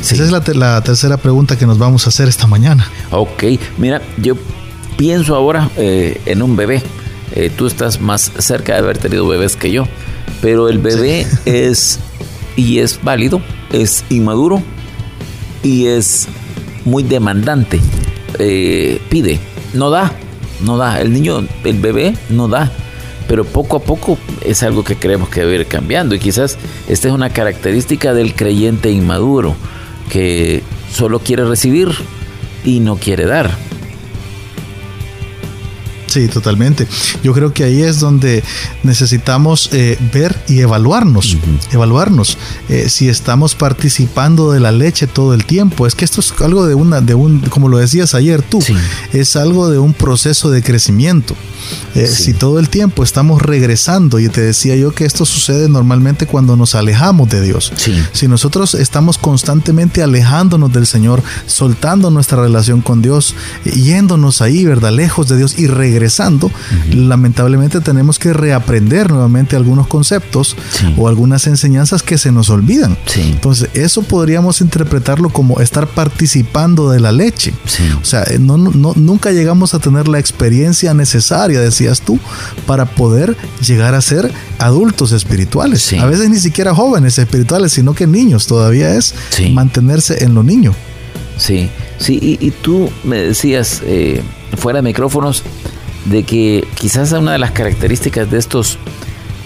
Esa 0.01 0.25
es 0.25 0.57
la, 0.57 0.83
tercera 0.83 1.17
pregunta 1.17 1.57
que 1.57 1.67
nos 1.67 1.79
vamos 1.79 2.07
a 2.07 2.09
hacer 2.09 2.29
esta 2.29 2.49
mañana. 2.49 2.91
Ok, 3.13 3.45
mira, 3.79 4.03
yo 4.19 4.37
pienso 4.97 5.37
ahora 5.37 5.71
eh, 5.77 6.21
en 6.27 6.43
un 6.43 6.57
bebé. 6.57 6.83
Eh, 7.33 7.51
tú 7.57 7.67
estás 7.67 8.01
más 8.01 8.33
cerca 8.39 8.75
de 8.75 8.81
haber 8.81 8.99
tenido 8.99 9.27
bebés 9.27 9.57
que 9.57 9.71
yo, 9.71 9.87
pero 10.43 10.69
el 10.69 10.79
bebé 10.79 11.27
es 11.45 12.01
y 12.57 12.79
es 12.79 13.01
válido, 13.03 13.41
es 13.73 14.05
inmaduro, 14.09 14.63
y 15.67 15.89
es 15.89 16.29
muy 16.85 17.03
demandante. 17.03 17.81
Eh, 18.39 19.01
pide, 19.09 19.41
no 19.75 19.91
da, 19.91 20.13
no 20.61 20.77
da. 20.77 21.01
El 21.01 21.13
niño, 21.13 21.45
el 21.65 21.81
bebé, 21.81 22.15
no 22.31 22.47
da. 22.47 22.71
Pero 23.27 23.45
poco 23.45 23.79
a 23.79 23.81
poco 23.81 24.17
es 24.45 24.63
algo 24.63 24.85
que 24.85 24.95
creemos 24.95 25.29
que 25.29 25.41
debe 25.41 25.57
ir 25.57 25.67
cambiando. 25.67 26.15
Y 26.15 26.21
quizás 26.21 26.57
esta 26.87 27.09
es 27.09 27.15
una 27.15 27.31
característica 27.31 28.15
del 28.15 28.35
creyente 28.35 28.93
inmaduro, 28.93 29.57
que 30.09 30.63
solo 30.93 31.19
quiere 31.19 31.45
recibir 31.45 31.89
y 32.65 32.79
no 32.79 32.95
quiere 32.95 33.27
dar. 33.27 33.51
Sí, 36.17 36.29
totalmente. 36.29 36.89
Yo 37.23 37.35
creo 37.35 37.53
que 37.53 37.63
ahí 37.65 37.83
es 37.83 38.01
donde 38.01 38.43
necesitamos 38.83 39.69
eh, 39.73 39.99
ver 40.15 40.35
y 40.49 40.61
evaluarnos, 40.61 41.37
evaluarnos 41.73 42.39
eh, 42.71 42.89
si 42.89 43.11
estamos 43.11 43.55
participando 43.55 44.51
de 44.51 44.59
la 44.59 44.73
leche 44.73 45.07
todo 45.07 45.35
el 45.35 45.45
tiempo. 45.45 45.87
Es 45.87 45.95
que 45.95 46.07
esto 46.07 46.23
es 46.23 46.33
algo 46.41 46.67
de 46.67 46.75
una, 46.75 47.03
de 47.03 47.13
un, 47.13 47.41
como 47.41 47.69
lo 47.69 47.77
decías 47.77 48.15
ayer 48.15 48.41
tú, 48.41 48.61
es 49.13 49.37
algo 49.37 49.69
de 49.69 49.79
un 49.79 49.93
proceso 49.93 50.51
de 50.51 50.63
crecimiento. 50.63 51.37
Eh, 51.95 52.07
si 52.07 52.33
todo 52.33 52.59
el 52.59 52.69
tiempo 52.69 53.03
estamos 53.03 53.43
regresando, 53.43 54.19
y 54.19 54.29
te 54.29 54.41
decía 54.41 54.77
yo 54.77 54.93
que 54.93 55.05
esto 55.05 55.27
sucede 55.27 55.69
normalmente 55.69 56.27
cuando 56.27 56.57
nos 56.57 56.75
alejamos 56.75 57.29
de 57.29 57.43
Dios. 57.43 57.73
Si 58.13 58.29
nosotros 58.29 58.75
estamos 58.75 59.19
constantemente 59.19 60.03
alejándonos 60.03 60.73
del 60.73 60.87
Señor, 60.87 61.23
soltando 61.47 62.11
nuestra 62.11 62.41
relación 62.41 62.81
con 62.81 63.03
Dios, 63.03 63.35
yéndonos 63.65 64.41
ahí, 64.43 64.65
¿verdad? 64.65 64.93
Lejos 64.93 65.29
de 65.29 65.37
Dios 65.37 65.59
y 65.59 65.67
regresando, 65.67 66.06
lamentablemente 66.93 67.81
tenemos 67.81 68.19
que 68.19 68.33
reaprender 68.33 69.11
nuevamente 69.11 69.57
algunos 69.57 69.87
conceptos 69.87 70.57
o 70.97 71.09
algunas 71.09 71.47
enseñanzas 71.47 72.03
que 72.03 72.19
se 72.19 72.33
nos 72.33 72.51
olvidan. 72.51 72.97
Entonces, 73.17 73.69
eso 73.75 74.03
podríamos 74.03 74.61
interpretarlo 74.61 75.31
como 75.31 75.61
estar 75.61 75.87
participando 75.87 76.91
de 76.91 77.01
la 77.01 77.13
leche. 77.13 77.53
O 78.01 78.05
sea, 78.05 78.25
no, 78.39 78.57
nunca 78.57 79.33
llegamos 79.33 79.75
a 79.75 79.79
tener 79.79 80.09
la 80.09 80.19
experiencia 80.19 80.95
necesaria 80.95 81.61
decías 81.61 82.01
tú, 82.01 82.19
para 82.67 82.87
poder 82.87 83.37
llegar 83.61 83.95
a 83.95 84.01
ser 84.01 84.33
adultos 84.59 85.13
espirituales. 85.13 85.93
A 85.95 86.07
veces 86.07 86.31
ni 86.31 86.39
siquiera 86.39 86.75
jóvenes 86.75 87.19
espirituales, 87.19 87.73
sino 87.73 87.95
que 87.95 88.07
niños 88.07 88.47
todavía 88.47 88.95
es 88.95 89.15
mantenerse 89.53 90.25
en 90.25 90.35
lo 90.35 90.43
niño. 90.43 90.75
Sí, 91.37 91.69
sí, 91.99 92.39
y, 92.41 92.51
tú 92.51 92.91
me 93.05 93.19
decías 93.19 93.83
eh, 93.85 94.23
fuera 94.57 94.79
de 94.79 94.83
micrófonos 94.83 95.43
de 96.11 96.23
que 96.23 96.67
quizás 96.75 97.13
una 97.13 97.33
de 97.33 97.39
las 97.39 97.51
características 97.51 98.31
de 98.31 98.39
estos 98.39 98.79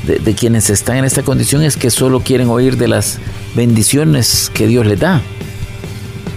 de, 0.07 0.35
quienes 0.35 0.71
están 0.71 0.97
en 0.97 1.05
esta 1.05 1.23
condición 1.23 1.63
es 1.63 1.77
que 1.77 1.91
solo 1.91 2.21
quieren 2.21 2.49
oír 2.49 2.77
de 2.77 2.89
las 2.89 3.19
bendiciones 3.55 4.51
que 4.53 4.67
Dios 4.67 4.87
les 4.87 4.99
da. 4.99 5.21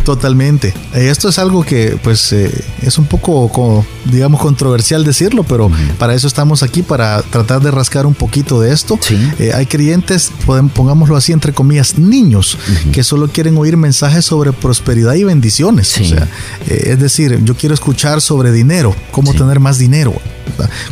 Totalmente. 0.03 0.73
Esto 0.93 1.29
es 1.29 1.39
algo 1.39 1.63
que 1.63 1.97
pues 2.03 2.33
eh, 2.33 2.51
es 2.81 2.97
un 2.97 3.05
poco, 3.05 3.85
digamos, 4.05 4.41
controversial 4.41 5.03
decirlo, 5.05 5.43
pero 5.43 5.71
para 5.97 6.13
eso 6.13 6.27
estamos 6.27 6.61
aquí, 6.61 6.81
para 6.83 7.21
tratar 7.21 7.61
de 7.61 7.71
rascar 7.71 8.05
un 8.05 8.13
poquito 8.13 8.59
de 8.59 8.73
esto. 8.73 8.99
Eh, 9.39 9.51
hay 9.53 9.65
creyentes, 9.65 10.31
pongámoslo 10.73 11.15
así, 11.15 11.31
entre 11.31 11.53
comillas, 11.53 11.97
niños, 11.97 12.57
que 12.91 13.03
solo 13.03 13.29
quieren 13.29 13.57
oír 13.57 13.77
mensajes 13.77 14.25
sobre 14.25 14.51
prosperidad 14.51 15.13
y 15.13 15.23
bendiciones. 15.23 15.97
O 15.99 16.03
sea, 16.03 16.27
eh, 16.67 16.89
es 16.91 16.99
decir, 16.99 17.39
yo 17.43 17.55
quiero 17.55 17.73
escuchar 17.73 18.19
sobre 18.21 18.51
dinero, 18.51 18.95
cómo 19.11 19.33
tener 19.33 19.59
más 19.59 19.77
dinero 19.77 20.13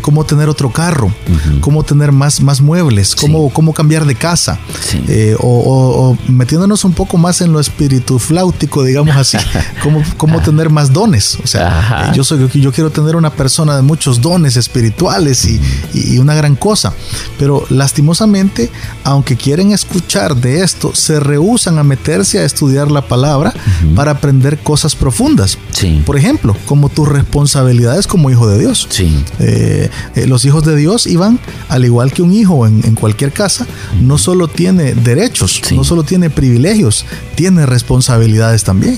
cómo 0.01 0.25
tener 0.25 0.49
otro 0.49 0.71
carro, 0.71 1.13
cómo 1.59 1.83
tener 1.83 2.11
más, 2.11 2.41
más 2.41 2.61
muebles, 2.61 3.15
cómo, 3.15 3.49
cómo 3.51 3.73
cambiar 3.73 4.05
de 4.05 4.15
casa, 4.15 4.59
eh, 5.07 5.35
o, 5.39 6.17
metiéndonos 6.27 6.83
un 6.83 6.93
poco 6.93 7.17
más 7.17 7.41
en 7.41 7.51
lo 7.51 7.59
espíritu 7.59 8.19
flautico, 8.19 8.83
digamos 8.83 9.00
así, 9.09 9.37
cómo, 9.83 10.03
cómo 10.17 10.41
tener 10.41 10.69
más 10.69 10.93
dones. 10.93 11.37
O 11.43 11.47
sea, 11.47 12.09
eh, 12.09 12.15
yo, 12.15 12.23
soy, 12.23 12.47
yo 12.53 12.71
quiero 12.71 12.89
tener 12.89 13.15
una 13.15 13.31
persona 13.31 13.75
de 13.75 13.81
muchos 13.81 14.21
dones 14.21 14.57
espirituales 14.57 15.45
y, 15.45 16.17
una 16.21 16.35
gran 16.35 16.55
cosa, 16.55 16.93
pero 17.39 17.65
lastimosamente, 17.69 18.69
aunque 19.03 19.35
quieren 19.35 19.71
escuchar 19.71 20.35
de 20.35 20.61
esto, 20.61 20.93
se 20.93 21.19
rehusan 21.19 21.79
a 21.79 21.83
meterse 21.83 22.39
a 22.39 22.43
estudiar 22.43 22.91
la 22.91 23.01
palabra 23.01 23.53
para 23.95 24.11
aprender 24.11 24.59
cosas 24.59 24.95
profundas. 24.95 25.57
Por 26.05 26.17
ejemplo, 26.17 26.55
como 26.65 26.89
tus 26.89 27.07
responsabilidades 27.07 28.05
como 28.07 28.29
hijo 28.29 28.47
de 28.47 28.59
Dios. 28.59 28.87
Eh, 29.39 29.89
eh, 30.15 30.27
los 30.27 30.45
hijos 30.45 30.63
de 30.65 30.75
Dios, 30.75 31.07
Iván, 31.07 31.39
al 31.69 31.85
igual 31.85 32.11
que 32.11 32.21
un 32.21 32.33
hijo 32.33 32.67
en, 32.67 32.81
cualquier 32.95 33.31
casa, 33.31 33.65
no 34.01 34.17
solo 34.17 34.47
tiene 34.47 34.93
derechos, 34.93 35.61
no 35.73 35.83
solo 35.83 36.03
tiene 36.03 36.29
privilegios, 36.29 37.05
tiene 37.35 37.65
responsabilidades 37.65 38.63
también. 38.63 38.90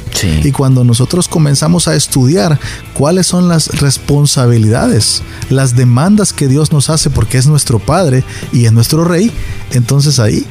Y 0.44 0.52
cuando 0.52 0.84
nosotros 0.84 1.28
comenzamos 1.28 1.88
a 1.88 1.96
estudiar 1.96 2.60
cuáles 2.94 3.28
son 3.28 3.48
las 3.48 3.68
responsabilidades, 3.80 5.22
las 5.50 5.76
demandas 5.76 6.34
que 6.34 6.48
Dios 6.48 6.72
nos 6.72 6.90
hace 6.90 7.10
porque 7.10 7.38
es 7.38 7.48
nuestro 7.48 7.80
Padre 7.80 8.24
y 8.52 8.66
es 8.66 8.72
nuestro 8.72 9.04
Rey, 9.04 9.32
entonces 9.72 10.20
ahí 10.20 10.46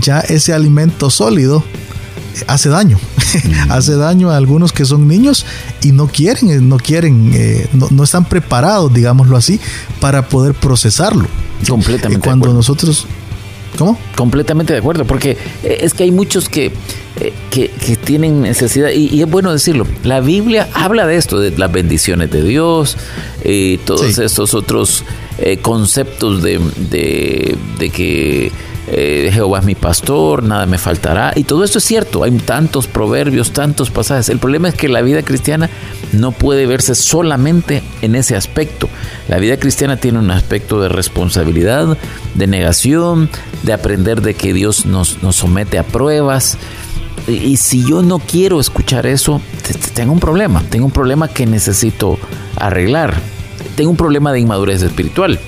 ya 0.00 0.20
ese 0.20 0.52
alimento 0.52 1.10
sólido 1.10 1.64
hace 2.46 2.68
daño. 2.68 2.98
hace 3.70 3.96
daño 3.96 4.30
a 4.30 4.36
algunos 4.36 4.72
que 4.72 4.84
son 4.84 5.08
niños 5.08 5.46
y 5.82 5.92
no 5.92 6.06
quieren, 6.08 6.50
eh, 6.50 6.60
no 6.60 6.76
quieren, 6.76 7.30
eh, 7.34 7.68
no, 7.72 8.04
están 8.04 8.24
preparados, 8.24 8.92
digámoslo 8.92 9.36
así, 9.36 9.60
para 10.00 10.28
poder 10.28 10.54
procesarlo. 10.54 11.26
Completamente. 11.68 12.26
cuando 12.26 12.52
nosotros. 12.52 13.06
¿Cómo? 13.78 13.98
Completamente 14.16 14.72
de 14.72 14.78
acuerdo, 14.78 15.04
porque 15.04 15.36
eh, 15.62 15.78
es 15.80 15.94
que 15.94 16.04
hay 16.04 16.10
muchos 16.10 16.48
que, 16.48 16.72
que, 17.50 17.68
tienen 18.04 18.42
necesidad, 18.42 18.90
y, 18.90 19.20
es 19.20 19.28
bueno 19.28 19.52
decirlo, 19.52 19.86
la 20.04 20.20
Biblia 20.20 20.68
habla 20.72 21.06
de 21.06 21.16
esto, 21.16 21.38
de 21.40 21.50
las 21.56 21.70
bendiciones 21.70 22.30
de 22.30 22.42
Dios, 22.42 22.96
y 23.44 23.78
todos 23.78 24.18
estos 24.18 24.54
otros 24.54 25.04
conceptos 25.62 26.42
de, 26.42 26.58
de, 26.90 27.56
de 27.78 27.90
que 27.90 28.50
eh, 28.88 29.30
Jehová 29.32 29.58
es 29.60 29.64
mi 29.64 29.74
pastor, 29.74 30.42
nada 30.42 30.66
me 30.66 30.78
faltará. 30.78 31.32
Y 31.34 31.44
todo 31.44 31.64
esto 31.64 31.78
es 31.78 31.84
cierto, 31.84 32.22
hay 32.22 32.30
tantos 32.38 32.86
proverbios, 32.86 33.52
tantos 33.52 33.90
pasajes. 33.90 34.28
El 34.28 34.38
problema 34.38 34.68
es 34.68 34.74
que 34.74 34.88
la 34.88 35.02
vida 35.02 35.22
cristiana 35.22 35.68
no 36.12 36.32
puede 36.32 36.66
verse 36.66 36.94
solamente 36.94 37.82
en 38.02 38.14
ese 38.14 38.36
aspecto. 38.36 38.88
La 39.28 39.38
vida 39.38 39.56
cristiana 39.56 39.96
tiene 39.96 40.18
un 40.18 40.30
aspecto 40.30 40.80
de 40.80 40.88
responsabilidad, 40.88 41.98
de 42.34 42.46
negación, 42.46 43.28
de 43.62 43.72
aprender 43.72 44.22
de 44.22 44.34
que 44.34 44.52
Dios 44.52 44.86
nos, 44.86 45.22
nos 45.22 45.36
somete 45.36 45.78
a 45.78 45.82
pruebas. 45.82 46.58
Y 47.26 47.56
si 47.56 47.84
yo 47.84 48.02
no 48.02 48.20
quiero 48.20 48.60
escuchar 48.60 49.06
eso, 49.06 49.40
tengo 49.94 50.12
un 50.12 50.20
problema, 50.20 50.62
tengo 50.70 50.86
un 50.86 50.92
problema 50.92 51.26
que 51.26 51.44
necesito 51.44 52.18
arreglar. 52.56 53.14
Tengo 53.74 53.90
un 53.90 53.96
problema 53.96 54.32
de 54.32 54.40
inmadurez 54.40 54.82
espiritual. 54.82 55.40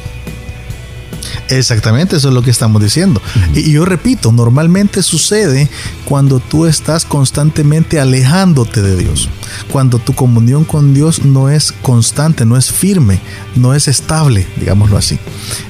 Exactamente, 1.49 2.17
eso 2.17 2.28
es 2.28 2.35
lo 2.35 2.43
que 2.43 2.50
estamos 2.50 2.83
diciendo. 2.83 3.23
y, 3.55 3.71
yo 3.71 3.85
repito, 3.85 4.33
normalmente 4.33 5.02
sucede 5.02 5.69
cuando 6.05 6.40
tú 6.40 6.67
estás 6.67 7.05
constantemente 7.05 8.00
alejándote 8.00 8.83
de 8.83 8.97
Dios, 8.97 9.28
cuando 9.71 9.99
tu 9.99 10.14
comunión 10.14 10.64
con 10.64 10.95
Dios 10.95 11.25
no 11.25 11.49
es 11.49 11.73
constante, 11.83 12.45
no 12.45 12.57
es 12.57 12.71
firme, 12.71 13.21
no 13.57 13.75
es 13.75 13.88
estable, 13.88 14.47
digámoslo 14.57 14.97
así. 14.97 15.19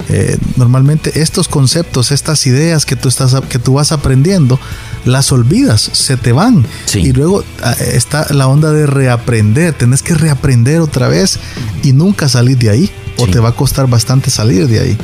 Eh, 0.08 0.38
normalmente 0.56 1.20
estos 1.20 1.49
conceptos, 1.49 2.11
estas 2.11 2.47
ideas 2.47 2.85
que 2.85 2.97
tú, 2.97 3.08
estás, 3.08 3.37
que 3.49 3.58
tú 3.58 3.75
vas 3.75 3.92
aprendiendo, 3.92 4.58
las 5.04 5.32
olvidas, 5.32 5.90
se 5.92 6.16
te 6.16 6.32
van. 6.32 6.66
Y 6.94 7.12
luego 7.12 7.44
ah, 7.62 7.73
está 7.73 8.26
la 8.32 8.49
onda 8.49 8.73
de 8.73 8.87
reaprender, 8.87 9.75
tenés 9.75 10.02
que 10.02 10.14
reaprender 10.14 10.80
otra 10.80 11.08
vez 11.08 11.38
y 11.82 11.92
nunca 11.92 12.28
salir 12.28 12.58
de 12.58 12.70
ahí 12.70 12.90
o 13.18 13.26
te 13.26 13.40
va 13.40 13.50
a 13.50 13.52
costar 13.52 13.88
bastante 13.88 14.30
salir 14.30 14.68
de 14.68 14.80
ahí. 14.80 14.96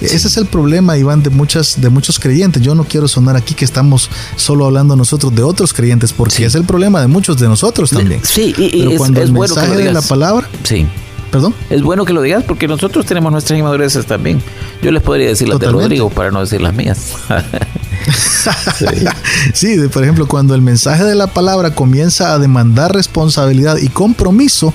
Ese 0.00 0.28
es 0.28 0.36
el 0.36 0.46
problema, 0.46 0.96
Iván, 0.96 1.22
de 1.22 1.30
muchas 1.30 1.80
de 1.80 1.90
muchos 1.90 2.18
creyentes. 2.18 2.62
Yo 2.62 2.74
no 2.74 2.84
quiero 2.84 3.08
sonar 3.08 3.36
aquí 3.36 3.54
que 3.54 3.64
estamos 3.64 4.08
solo 4.36 4.66
hablando 4.66 4.96
nosotros 4.96 5.34
de 5.34 5.42
otros 5.42 5.72
creyentes, 5.72 6.12
porque 6.12 6.44
es 6.44 6.54
el 6.54 6.64
problema 6.64 7.00
de 7.00 7.08
muchos 7.08 7.38
de 7.38 7.48
nosotros 7.48 7.90
también. 7.90 8.20
Sí, 8.22 8.54
y, 8.56 8.84
Pero 8.84 8.96
cuando 8.96 9.20
el 9.20 9.32
mensaje 9.32 9.76
de 9.76 9.92
la 9.92 10.02
palabra, 10.02 10.48
sí. 10.62 10.86
¿Perdón? 11.30 11.54
Es 11.68 11.82
bueno 11.82 12.06
que 12.06 12.14
lo 12.14 12.22
digas 12.22 12.44
porque 12.44 12.66
nosotros 12.66 13.04
tenemos 13.04 13.30
nuestras 13.30 13.58
inmadureces 13.58 14.06
también. 14.06 14.40
Yo 14.80 14.90
les 14.90 15.02
podría 15.02 15.28
decir 15.28 15.48
las 15.48 15.58
de 15.58 15.68
Rodrigo 15.68 16.08
para 16.08 16.30
no 16.30 16.40
decir 16.40 16.62
las 16.62 16.74
mías. 16.74 17.12
sí. 19.54 19.76
por 19.92 20.02
ejemplo, 20.02 20.26
cuando 20.26 20.54
el 20.54 20.62
mensaje 20.62 21.04
de 21.04 21.14
la 21.14 21.26
palabra 21.26 21.74
comienza 21.74 22.32
a 22.32 22.38
demandar 22.38 22.94
responsabilidad 22.94 23.78
y 23.78 23.88
compromiso, 23.88 24.72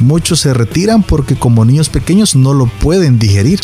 muchos 0.00 0.40
se 0.40 0.54
retiran 0.54 1.02
porque 1.02 1.36
como 1.36 1.64
niños 1.64 1.88
pequeños 1.88 2.34
no 2.34 2.54
lo 2.54 2.66
pueden 2.66 3.18
digerir. 3.18 3.60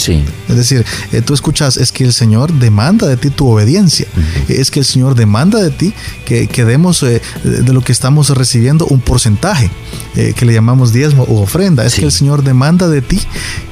Es 0.49 0.57
decir, 0.57 0.85
eh, 1.13 1.23
tú 1.23 1.35
escuchas, 1.35 1.77
es 1.77 1.93
que 1.93 2.05
el 2.05 2.13
Señor 2.13 2.53
demanda 2.53 3.07
de 3.07 3.17
ti 3.17 3.31
tu 3.31 3.49
obediencia, 3.49 4.07
es 4.49 4.71
que 4.71 4.81
el 4.81 4.87
Señor 4.87 5.15
demanda 5.15 5.61
de 5.61 5.71
ti 5.71 5.93
que, 6.25 6.47
que 6.47 6.65
demos 6.65 7.03
eh, 7.03 7.21
de 7.45 7.73
lo 7.73 7.81
que 7.83 7.93
estamos 7.93 8.31
recibiendo 8.31 8.87
un 8.87 9.01
porcentaje, 9.01 9.71
eh, 10.17 10.35
que 10.37 10.45
le 10.45 10.53
llamamos 10.53 10.93
diezmo 10.93 11.25
u 11.29 11.39
ofrenda, 11.39 11.85
es 11.85 11.95
que 11.95 12.05
el 12.05 12.13
Señor 12.13 12.43
demanda 12.43 12.89
de 12.89 13.03
ti 13.03 13.21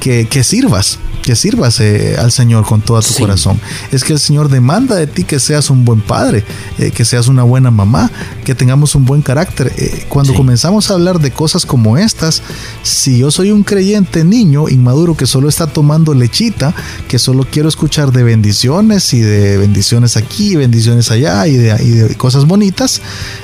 que, 0.01 0.27
que 0.27 0.45
sirvas 0.45 0.99
que 1.27 1.35
sirvas 1.35 1.81
al 1.81 2.31
Señor 2.31 2.65
con 2.65 2.83
todo 2.83 3.03
tu 3.03 3.15
corazón. 3.15 3.61
Es 3.91 4.05
que 4.05 4.13
el 4.13 4.21
Señor 4.21 4.49
demanda 4.49 4.95
de 4.95 5.09
ti 5.09 5.25
que 5.25 5.41
seas 5.41 5.71
un 5.71 5.85
buen 5.85 6.01
padre, 6.01 6.45
eh, 6.79 6.93
que 6.93 7.05
seas 7.05 7.27
una 7.27 7.43
buena 7.43 7.73
mamá, 7.73 8.13
que 8.45 8.55
tengamos 8.55 8.95
un 8.95 9.05
buen 9.05 9.23
carácter. 9.23 9.73
Eh, 9.77 10.07
cuando 10.09 10.35
comenzamos 10.35 10.89
a 10.89 10.95
hablar 10.95 11.19
de 11.19 11.33
cosas 11.33 11.67
como 11.67 11.99
estas, 11.99 12.43
si 12.85 13.19
yo 13.19 13.33
soy 13.33 13.51
un 13.51 13.65
creyente 13.65 14.23
niño 14.23 14.69
inmaduro 14.69 15.17
que 15.17 15.27
solo 15.27 15.49
está 15.49 15.67
tomando 15.67 16.15
lechita, 16.15 16.73
que 17.09 17.19
solo 17.19 17.45
quiero 17.51 17.69
escuchar 17.69 18.13
de 18.13 18.23
bendiciones 18.23 19.13
y 19.13 19.19
de 19.19 19.59
bendiciones 19.59 20.17
aquí, 20.17 20.55
bendiciones 20.55 21.11
allá 21.11 21.49
y 21.49 21.57
de, 21.57 22.15
cosas 22.17 22.45
bonitas, 22.45 23.03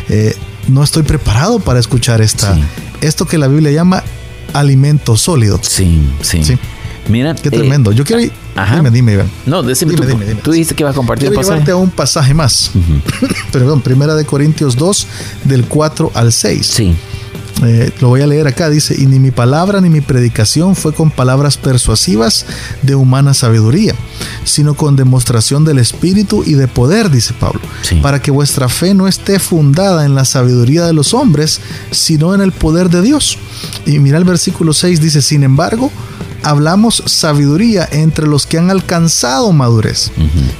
eh, 0.09 0.37
no 0.69 0.85
estoy 0.85 1.03
preparado 1.03 1.59
para 1.59 1.81
escuchar 1.81 2.21
esta, 2.21 2.57
esto 3.01 3.27
que 3.27 3.39
la 3.39 3.49
Biblia 3.49 3.73
llama 3.73 4.05
alimento 4.53 5.17
sólido. 5.17 5.59
Sí, 5.63 6.01
sí. 6.23 6.45
sí. 6.45 6.57
Mira, 7.09 7.35
qué 7.35 7.51
tremendo. 7.51 7.93
Yo 7.93 8.05
quiero 8.05 8.23
ir. 8.23 8.33
Dime, 8.75 8.91
dime, 8.91 9.13
Iván. 9.15 9.31
No, 9.47 9.63
decime 9.63 9.95
dime, 9.95 10.07
tú. 10.07 10.19
Dime, 10.19 10.35
tú 10.37 10.53
dijiste 10.53 10.75
que 10.75 10.85
vas 10.85 10.93
a 10.93 10.97
compartir 10.97 11.29
quiero 11.29 11.41
pasaje. 11.41 11.71
a 11.71 11.77
un 11.77 11.91
pasaje 11.91 12.35
más. 12.35 12.71
Perdón, 13.53 13.81
Primera 13.81 14.15
de 14.15 14.25
Corintios 14.25 14.77
2, 14.77 15.07
del 15.45 15.65
4 15.65 16.13
al 16.15 16.33
6. 16.33 16.67
Sí. 16.67 16.95
Eh, 17.65 17.93
lo 18.01 18.09
voy 18.09 18.23
a 18.23 18.27
leer 18.27 18.49
acá, 18.49 18.69
dice, 18.71 18.95
y 18.99 19.07
ni 19.07 19.21
mi 19.21 19.31
palabra 19.31 19.81
ni 19.81 19.89
mi 19.89 20.01
predicación 20.01 20.75
fue 20.75 20.93
con 20.93 21.11
palabras 21.11 21.57
persuasivas 21.57 22.45
de 22.83 22.97
humana 22.97 23.35
sabiduría, 23.35 23.95
sino 24.45 24.75
con 24.75 24.97
demostración 24.97 25.65
del 25.65 25.79
Espíritu 25.79 26.43
y 26.45 26.55
de 26.55 26.67
poder, 26.67 27.11
dice 27.11 27.35
Pablo, 27.39 27.61
para 28.01 28.21
que 28.21 28.33
vuestra 28.33 28.69
fe 28.69 28.95
no 28.95 29.07
esté 29.07 29.39
fundada 29.39 30.05
en 30.05 30.15
la 30.15 30.25
sabiduría 30.25 30.87
de 30.87 30.93
los 30.93 31.15
hombres, 31.15 31.61
sino 31.93 32.35
en 32.35 32.41
el 32.41 32.51
poder 32.51 32.91
de 32.91 33.03
Dios. 33.03 33.39
Y 33.87 34.01
mira 34.01 34.19
el 34.19 34.25
versículo 34.25 34.73
6, 34.73 35.01
dice, 35.01 35.23
sin 35.23 35.45
embargo, 35.45 35.93
hablamos 36.43 37.03
sabiduría 37.07 37.89
entre 37.91 38.27
los 38.27 38.47
que 38.47 38.59
han 38.59 38.71
alcanzado 38.71 39.53
madurez. 39.53 40.11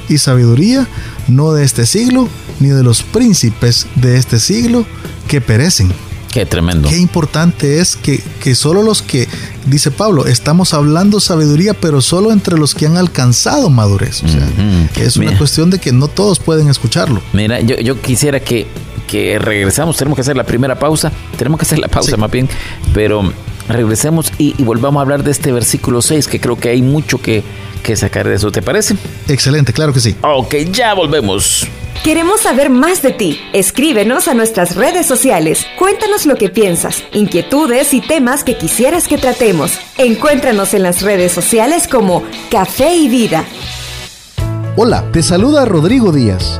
Y 0.09 0.17
sabiduría 0.17 0.87
no 1.27 1.53
de 1.53 1.63
este 1.63 1.85
siglo, 1.85 2.27
ni 2.59 2.69
de 2.69 2.83
los 2.83 3.03
príncipes 3.03 3.87
de 3.95 4.17
este 4.17 4.39
siglo 4.39 4.85
que 5.27 5.41
perecen. 5.41 5.91
Qué 6.31 6.47
tremendo. 6.47 6.89
Qué 6.89 6.97
importante 6.97 7.79
es 7.79 7.95
que, 7.95 8.19
que 8.41 8.55
solo 8.55 8.81
los 8.81 9.03
que, 9.03 9.27
dice 9.67 9.91
Pablo, 9.91 10.25
estamos 10.25 10.73
hablando 10.73 11.19
sabiduría, 11.19 11.75
pero 11.75 12.01
solo 12.01 12.31
entre 12.31 12.57
los 12.57 12.73
que 12.73 12.87
han 12.87 12.97
alcanzado 12.97 13.69
madurez. 13.69 14.23
O 14.23 14.27
sea, 14.27 14.49
es 14.95 15.15
una 15.17 15.37
cuestión 15.37 15.69
de 15.69 15.77
que 15.77 15.91
no 15.91 16.07
todos 16.07 16.39
pueden 16.39 16.69
escucharlo. 16.69 17.21
Mira, 17.33 17.59
yo, 17.61 17.75
yo 17.75 18.01
quisiera 18.01 18.39
que, 18.39 18.65
que 19.07 19.37
regresamos, 19.37 19.95
tenemos 19.95 20.15
que 20.15 20.21
hacer 20.21 20.35
la 20.35 20.43
primera 20.43 20.79
pausa, 20.79 21.11
tenemos 21.37 21.59
que 21.59 21.65
hacer 21.65 21.77
la 21.77 21.87
pausa 21.87 22.17
más 22.17 22.31
bien, 22.31 22.49
pero 22.95 23.31
regresemos 23.67 24.31
y, 24.37 24.61
volvamos 24.63 24.99
a 24.99 25.03
hablar 25.03 25.23
de 25.23 25.31
este 25.31 25.51
versículo 25.51 26.01
6, 26.01 26.27
que 26.27 26.39
creo 26.39 26.57
que 26.57 26.69
hay 26.69 26.81
mucho 26.81 27.21
que, 27.21 27.43
que 27.83 27.95
sacar 27.95 28.27
de 28.27 28.35
eso, 28.35 28.51
¿te 28.51 28.61
parece? 28.61 28.95
Excelente, 29.27 29.73
claro 29.73 29.93
que 29.93 29.99
sí. 29.99 30.15
Ok, 30.21 30.55
ya 30.71 30.93
volvemos. 30.93 31.67
Queremos 32.03 32.41
saber 32.41 32.69
más 32.69 33.01
de 33.01 33.11
ti. 33.11 33.39
Escríbenos 33.53 34.27
a 34.27 34.33
nuestras 34.33 34.75
redes 34.75 35.05
sociales. 35.05 35.65
Cuéntanos 35.79 36.25
lo 36.25 36.35
que 36.35 36.49
piensas, 36.49 37.03
inquietudes 37.13 37.93
y 37.93 38.01
temas 38.01 38.43
que 38.43 38.57
quisieras 38.57 39.07
que 39.07 39.17
tratemos. 39.17 39.79
Encuéntranos 39.97 40.73
en 40.73 40.83
las 40.83 41.01
redes 41.01 41.31
sociales 41.31 41.87
como 41.87 42.23
Café 42.51 42.95
y 42.95 43.07
Vida. 43.07 43.45
Hola, 44.75 45.05
te 45.13 45.23
saluda 45.23 45.65
Rodrigo 45.65 46.11
Díaz 46.11 46.59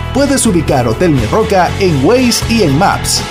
Puedes 0.13 0.45
ubicar 0.45 0.89
Hotel 0.89 1.11
Mi 1.11 1.25
Roca 1.27 1.71
en 1.79 2.03
Waze 2.03 2.43
y 2.49 2.63
en 2.63 2.77
Maps. 2.77 3.23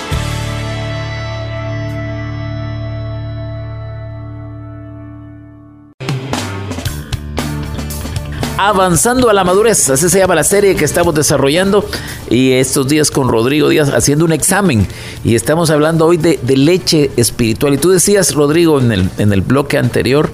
Avanzando 8.57 9.29
a 9.29 9.33
la 9.33 9.43
madurez, 9.43 9.91
así 9.91 10.09
se 10.09 10.17
llama 10.17 10.33
la 10.33 10.43
serie 10.43 10.75
que 10.75 10.85
estamos 10.85 11.13
desarrollando 11.13 11.85
y 12.31 12.53
estos 12.53 12.87
días 12.87 13.11
con 13.11 13.29
Rodrigo 13.29 13.69
Díaz 13.69 13.89
haciendo 13.89 14.25
un 14.25 14.31
examen 14.31 14.87
y 15.23 15.35
estamos 15.35 15.69
hablando 15.69 16.07
hoy 16.07 16.17
de, 16.17 16.39
leche 16.57 17.11
espiritual. 17.15 17.75
Y 17.75 17.77
tú 17.77 17.91
decías, 17.91 18.33
Rodrigo, 18.33 18.79
en 18.79 18.91
el, 18.91 19.09
en 19.19 19.33
el 19.33 19.41
bloque 19.41 19.77
anterior, 19.77 20.31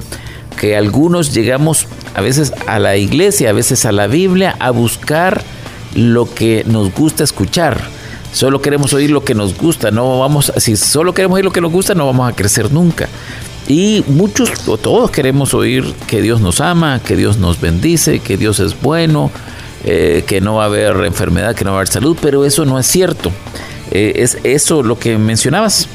que 0.58 0.78
algunos 0.78 1.34
llegamos 1.34 1.88
a 2.16 2.22
veces 2.22 2.54
a 2.68 2.80
la 2.80 2.96
iglesia, 2.96 3.50
a 3.50 3.54
veces 3.54 3.86
a 3.86 3.92
la 3.92 4.08
Biblia, 4.08 4.56
a 4.60 4.72
buscar 4.72 5.44
lo 5.98 6.32
que 6.34 6.64
nos 6.66 6.94
gusta 6.94 7.24
escuchar. 7.24 7.82
Solo 8.32 8.62
queremos 8.62 8.94
oír 8.94 9.10
lo 9.10 9.24
que 9.24 9.34
nos 9.34 9.58
gusta, 9.58 9.90
no 9.90 10.20
vamos, 10.20 10.54
si 10.58 10.78
solo 10.78 11.14
queremos 11.14 11.38
oír 11.38 11.46
lo 11.46 11.52
que 11.52 11.62
nos 11.62 11.72
gusta, 11.72 11.96
no 11.96 12.06
vamos 12.06 12.32
a 12.32 12.36
crecer 12.36 12.72
nunca. 12.72 13.10
Y 13.68 14.04
muchos 14.08 14.52
o 14.68 14.78
todos 14.78 15.10
queremos 15.12 15.54
oír 15.54 15.94
que 16.08 16.22
Dios 16.22 16.40
nos 16.40 16.62
ama, 16.62 17.02
que 17.04 17.16
Dios 17.16 17.38
nos 17.38 17.60
bendice, 17.60 18.20
que 18.20 18.38
Dios 18.38 18.60
es 18.60 18.80
bueno, 18.80 19.32
eh, 19.84 20.24
que 20.28 20.40
no 20.40 20.56
va 20.56 20.64
a 20.64 20.66
haber 20.68 21.04
enfermedad, 21.06 21.56
que 21.56 21.66
no 21.66 21.72
va 21.72 21.78
a 21.78 21.80
haber 21.80 21.92
salud, 21.92 22.16
pero 22.22 22.46
eso 22.46 22.64
no 22.64 22.78
es 22.80 22.86
cierto. 22.86 23.32
Eh, 23.90 24.14
es 24.18 24.38
eso 24.44 24.84
lo 24.84 25.00
que 25.00 25.18
mencionabas. 25.18 25.88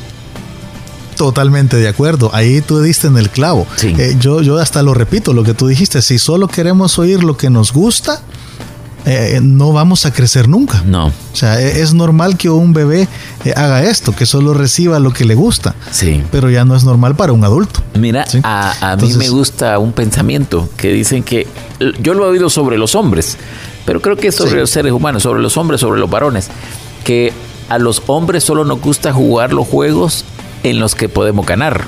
Totalmente 1.16 1.76
de 1.76 1.88
acuerdo. 1.88 2.30
Ahí 2.34 2.60
tú 2.60 2.80
diste 2.82 3.06
en 3.06 3.16
el 3.16 3.30
clavo. 3.30 3.66
Eh, 3.82 4.16
yo, 4.18 4.42
yo 4.42 4.58
hasta 4.58 4.82
lo 4.82 4.94
repito, 4.94 5.32
lo 5.32 5.44
que 5.44 5.54
tú 5.54 5.68
dijiste. 5.68 6.02
Si 6.02 6.18
solo 6.18 6.48
queremos 6.48 6.98
oír 6.98 7.22
lo 7.22 7.36
que 7.36 7.50
nos 7.50 7.72
gusta, 7.72 8.20
eh, 9.04 9.40
no 9.42 9.72
vamos 9.72 10.06
a 10.06 10.12
crecer 10.12 10.48
nunca. 10.48 10.82
No. 10.86 11.06
O 11.06 11.36
sea, 11.36 11.60
e, 11.60 11.80
es 11.80 11.92
normal 11.94 12.36
que 12.36 12.50
un 12.50 12.72
bebé 12.72 13.08
eh, 13.44 13.52
haga 13.56 13.82
esto, 13.82 14.14
que 14.14 14.26
solo 14.26 14.54
reciba 14.54 14.98
lo 14.98 15.12
que 15.12 15.24
le 15.24 15.34
gusta. 15.34 15.74
Sí. 15.90 16.22
Pero 16.30 16.50
ya 16.50 16.64
no 16.64 16.76
es 16.76 16.84
normal 16.84 17.16
para 17.16 17.32
un 17.32 17.44
adulto. 17.44 17.82
Mira, 17.98 18.24
a, 18.42 18.96
mí 19.00 19.12
me 19.14 19.28
gusta 19.28 19.78
un 19.78 19.92
pensamiento 19.92 20.68
que 20.76 20.92
dicen 20.92 21.22
que 21.22 21.46
yo 22.00 22.14
lo 22.14 22.26
he 22.26 22.28
oído 22.28 22.48
sobre 22.48 22.78
los 22.78 22.94
hombres, 22.94 23.36
pero 23.84 24.00
creo 24.00 24.16
que 24.16 24.28
es 24.28 24.34
sobre 24.36 24.60
los 24.60 24.70
seres 24.70 24.92
humanos, 24.92 25.24
sobre 25.24 25.42
los 25.42 25.56
hombres, 25.56 25.80
sobre 25.80 26.00
los 26.00 26.08
varones, 26.08 26.48
que 27.04 27.32
a 27.68 27.78
los 27.78 28.02
hombres 28.06 28.44
solo 28.44 28.64
nos 28.64 28.80
gusta 28.80 29.12
jugar 29.12 29.52
los 29.52 29.66
juegos 29.66 30.24
en 30.62 30.78
los 30.78 30.94
que 30.94 31.08
podemos 31.08 31.46
ganar. 31.46 31.86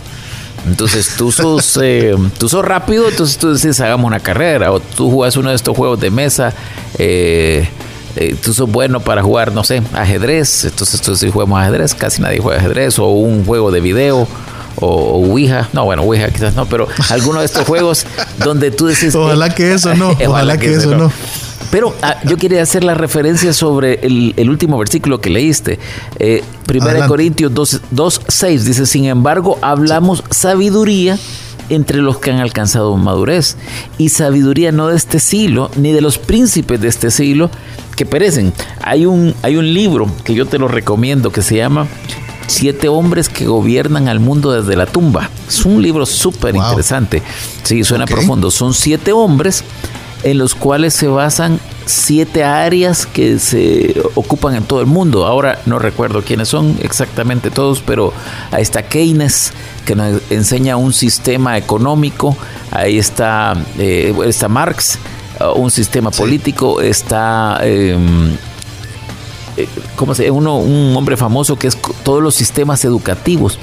Entonces 0.66 1.14
tú 1.16 1.30
sos, 1.30 1.78
eh, 1.83 2.14
tú 2.38 2.49
sos 2.49 2.64
rápido, 2.64 3.09
entonces 3.09 3.37
tú 3.37 3.52
dices 3.52 3.80
hagamos 3.80 4.06
una 4.06 4.21
carrera, 4.21 4.73
o 4.73 4.80
tú 4.80 5.11
jugas 5.11 5.37
uno 5.37 5.50
de 5.50 5.56
estos 5.56 5.76
juegos 5.76 6.00
de 6.00 6.11
mesa, 6.11 6.54
eh, 6.99 7.68
eh, 8.16 8.37
tú 8.42 8.54
sos 8.54 8.71
bueno 8.71 9.00
para 9.00 9.23
jugar, 9.23 9.52
no 9.52 9.62
sé, 9.64 9.83
ajedrez, 9.92 10.64
entonces 10.64 11.00
tú 11.00 11.16
si 11.16 11.30
jugamos 11.30 11.61
ajedrez, 11.61 11.94
casi 11.94 12.23
nadie 12.23 12.38
juega 12.38 12.61
ajedrez, 12.61 12.99
o 12.99 13.09
un 13.09 13.44
juego 13.44 13.71
de 13.71 13.80
video, 13.80 14.26
o, 14.76 14.87
Ouija, 14.87 15.68
no, 15.73 15.85
bueno, 15.85 16.02
Ouija 16.02 16.28
quizás 16.30 16.54
no, 16.54 16.66
pero 16.66 16.88
alguno 17.11 17.40
de 17.40 17.47
estos 17.47 17.66
juegos 17.66 18.06
donde 18.38 18.71
tú 18.71 18.87
dices... 18.87 19.14
Ojalá 19.14 19.54
que 19.54 19.75
eso 19.75 19.94
no, 19.94 20.16
ojalá, 20.26 20.59
que, 20.59 20.73
eso 20.73 20.97
no. 20.97 21.12
Pero 21.71 21.94
ah, 22.02 22.16
yo 22.25 22.37
quería 22.37 22.62
hacer 22.62 22.85
la 22.85 22.94
referencia 22.94 23.52
sobre 23.52 24.00
el, 24.02 24.49
último 24.49 24.78
versículo 24.78 25.21
que 25.21 25.30
leíste. 25.30 25.78
Eh, 26.19 26.43
Primera 26.67 27.06
Corintios 27.06 27.52
2, 27.91 28.21
6 28.26 28.65
dice, 28.65 28.86
sin 28.86 29.04
embargo, 29.06 29.58
hablamos 29.60 30.25
sabiduría 30.30 31.19
entre 31.69 31.99
los 31.99 32.19
que 32.19 32.30
han 32.30 32.41
alcanzado 32.41 32.97
madurez. 32.97 33.56
Y 33.99 34.10
sabiduría 34.10 34.73
no 34.73 34.88
de 34.88 34.97
este 34.97 35.21
siglo, 35.21 35.71
ni 35.76 35.93
de 35.93 36.00
los 36.00 36.19
príncipes 36.19 36.80
de 36.80 36.88
este 36.88 37.10
siglo 37.10 37.50
que 37.97 38.06
perecen. 38.06 38.52
Hay 38.82 39.06
un, 39.06 39.34
hay 39.43 39.56
un 39.56 39.73
libro 39.73 40.06
que 40.25 40.34
yo 40.34 40.47
te 40.47 40.58
lo 40.58 40.69
recomiendo 40.69 41.30
que 41.30 41.43
se 41.43 41.56
llama 41.56 41.86
Siete 42.47 42.88
hombres 42.88 43.28
que 43.28 43.47
gobiernan 43.47 44.08
al 44.08 44.21
mundo 44.21 44.52
desde 44.52 44.76
la 44.76 44.86
tumba. 44.86 45.30
Es 45.49 45.65
un 45.65 45.80
libro 45.80 46.04
súper 46.04 46.54
interesante. 46.54 47.23
Sí, 47.62 47.82
suena 47.84 48.06
profundo. 48.06 48.50
Son 48.50 48.75
siete 48.75 49.12
hombres 49.12 49.65
en 50.25 50.39
los 50.39 50.54
cuales 50.54 50.95
se 50.95 51.06
basan 51.06 51.60
siete 51.84 52.45
áreas 52.45 53.04
que 53.04 53.39
se 53.39 54.02
ocupan 54.15 54.54
en 54.54 54.65
todo 54.65 54.80
el 54.80 54.87
mundo. 54.87 55.26
Ahora 55.26 55.60
no 55.67 55.78
recuerdo 55.78 56.23
quiénes 56.23 56.49
son 56.49 56.76
exactamente 56.82 57.50
todos, 57.50 57.82
pero 57.82 58.13
ahí 58.50 58.63
está 58.63 58.82
Keynes, 58.89 59.52
que 59.84 59.95
nos 59.95 60.21
enseña 60.30 60.76
un 60.76 60.95
sistema 60.95 61.58
económico, 61.58 62.37
ahí 62.71 62.99
está, 62.99 63.54
eh, 63.78 64.15
está 64.25 64.49
Marx, 64.49 64.99
uh, 65.41 65.58
un 65.58 65.71
sistema 65.71 66.10
político, 66.10 66.80
está... 66.80 67.60
Em, 67.63 68.34
eh, 69.56 69.69
¿cómo 69.95 70.15
se 70.15 70.30
Uno, 70.30 70.58
un 70.58 70.97
hombre 70.97 71.17
famoso 71.17 71.56
que 71.56 71.69
es 71.69 71.78
todos 72.02 72.23
los 72.23 72.34
sistemas 72.34 72.84
educativos. 72.84 73.58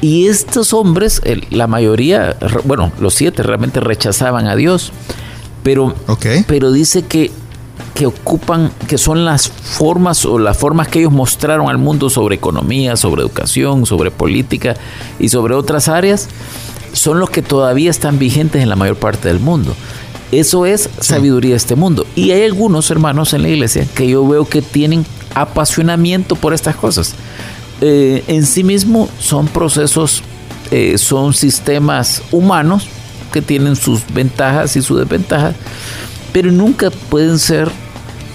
Y 0.00 0.26
estos 0.26 0.72
hombres, 0.72 1.22
la 1.50 1.68
mayoría, 1.68 2.36
bueno, 2.64 2.90
los 2.98 3.14
siete 3.14 3.44
realmente 3.44 3.78
rechazaban 3.78 4.48
a 4.48 4.56
Dios 4.56 4.92
pero, 5.62 5.94
pero 6.46 6.72
dice 6.72 7.02
que, 7.02 7.30
que 7.94 8.06
ocupan, 8.06 8.72
que 8.88 8.98
son 8.98 9.24
las 9.24 9.48
formas 9.48 10.24
o 10.24 10.38
las 10.38 10.56
formas 10.56 10.88
que 10.88 11.00
ellos 11.00 11.12
mostraron 11.12 11.68
al 11.68 11.78
mundo 11.78 12.10
sobre 12.10 12.36
economía, 12.36 12.96
sobre 12.96 13.22
educación, 13.22 13.86
sobre 13.86 14.10
política 14.10 14.74
y 15.18 15.28
sobre 15.28 15.54
otras 15.54 15.88
áreas, 15.88 16.28
son 16.92 17.20
los 17.20 17.30
que 17.30 17.42
todavía 17.42 17.90
están 17.90 18.18
vigentes 18.18 18.62
en 18.62 18.68
la 18.68 18.76
mayor 18.76 18.96
parte 18.96 19.28
del 19.28 19.40
mundo. 19.40 19.74
Eso 20.32 20.64
es 20.64 20.88
sabiduría 21.00 21.50
de 21.50 21.56
este 21.56 21.76
mundo. 21.76 22.06
Y 22.16 22.30
hay 22.30 22.44
algunos 22.44 22.90
hermanos 22.90 23.34
en 23.34 23.42
la 23.42 23.50
iglesia 23.50 23.86
que 23.94 24.08
yo 24.08 24.26
veo 24.26 24.46
que 24.46 24.62
tienen 24.62 25.04
apasionamiento 25.34 26.36
por 26.36 26.54
estas 26.54 26.74
cosas. 26.74 27.14
Eh, 27.82 28.24
en 28.28 28.46
sí 28.46 28.64
mismo 28.64 29.08
son 29.18 29.46
procesos, 29.46 30.22
eh, 30.70 30.96
son 30.96 31.34
sistemas 31.34 32.22
humanos 32.32 32.88
que 33.32 33.42
tienen 33.42 33.74
sus 33.74 34.02
ventajas 34.12 34.76
y 34.76 34.82
sus 34.82 35.00
desventajas, 35.00 35.56
pero 36.32 36.52
nunca 36.52 36.90
pueden 36.90 37.38
ser 37.38 37.68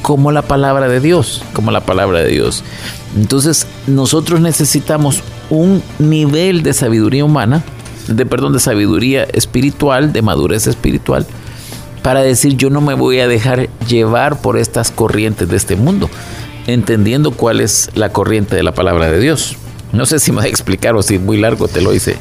como 0.02 0.32
la 0.32 0.42
palabra 0.42 0.88
de 0.88 1.00
Dios, 1.00 1.44
como 1.54 1.72
la 1.72 1.82
palabra 1.82 2.20
de 2.20 2.30
Dios. 2.30 2.64
Entonces, 3.16 3.68
nosotros 3.88 4.42
necesitamos 4.42 5.22
un 5.50 5.82
nivel 6.00 6.64
de 6.64 6.74
sabiduría 6.74 7.26
humana, 7.26 7.64
de 8.08 8.26
perdón, 8.26 8.54
de 8.54 8.60
sabiduría 8.60 9.24
espiritual, 9.24 10.14
de 10.14 10.22
madurez 10.22 10.68
espiritual, 10.68 11.26
para 12.04 12.22
decir 12.22 12.56
yo 12.56 12.70
no 12.70 12.80
me 12.82 12.94
voy 12.94 13.20
a 13.20 13.28
dejar 13.28 13.70
llevar 13.88 14.40
por 14.42 14.58
estas 14.58 14.92
corrientes 14.92 15.50
de 15.50 15.58
este 15.58 15.76
mundo, 15.76 16.10
entendiendo 16.68 17.32
cuál 17.32 17.60
es 17.60 17.90
la 17.96 18.10
corriente 18.10 18.56
de 18.56 18.64
la 18.64 18.74
palabra 18.74 19.12
de 19.12 19.20
Dios. 19.20 19.58
No 19.92 20.06
sé 20.06 20.20
si 20.20 20.32
me 20.32 20.38
voy 20.38 20.48
a 20.48 20.50
explicar 20.50 20.96
o 20.96 21.02
si 21.02 21.18
muy 21.18 21.38
largo 21.38 21.68
te 21.68 21.82
lo 21.82 21.94
hice 21.94 22.18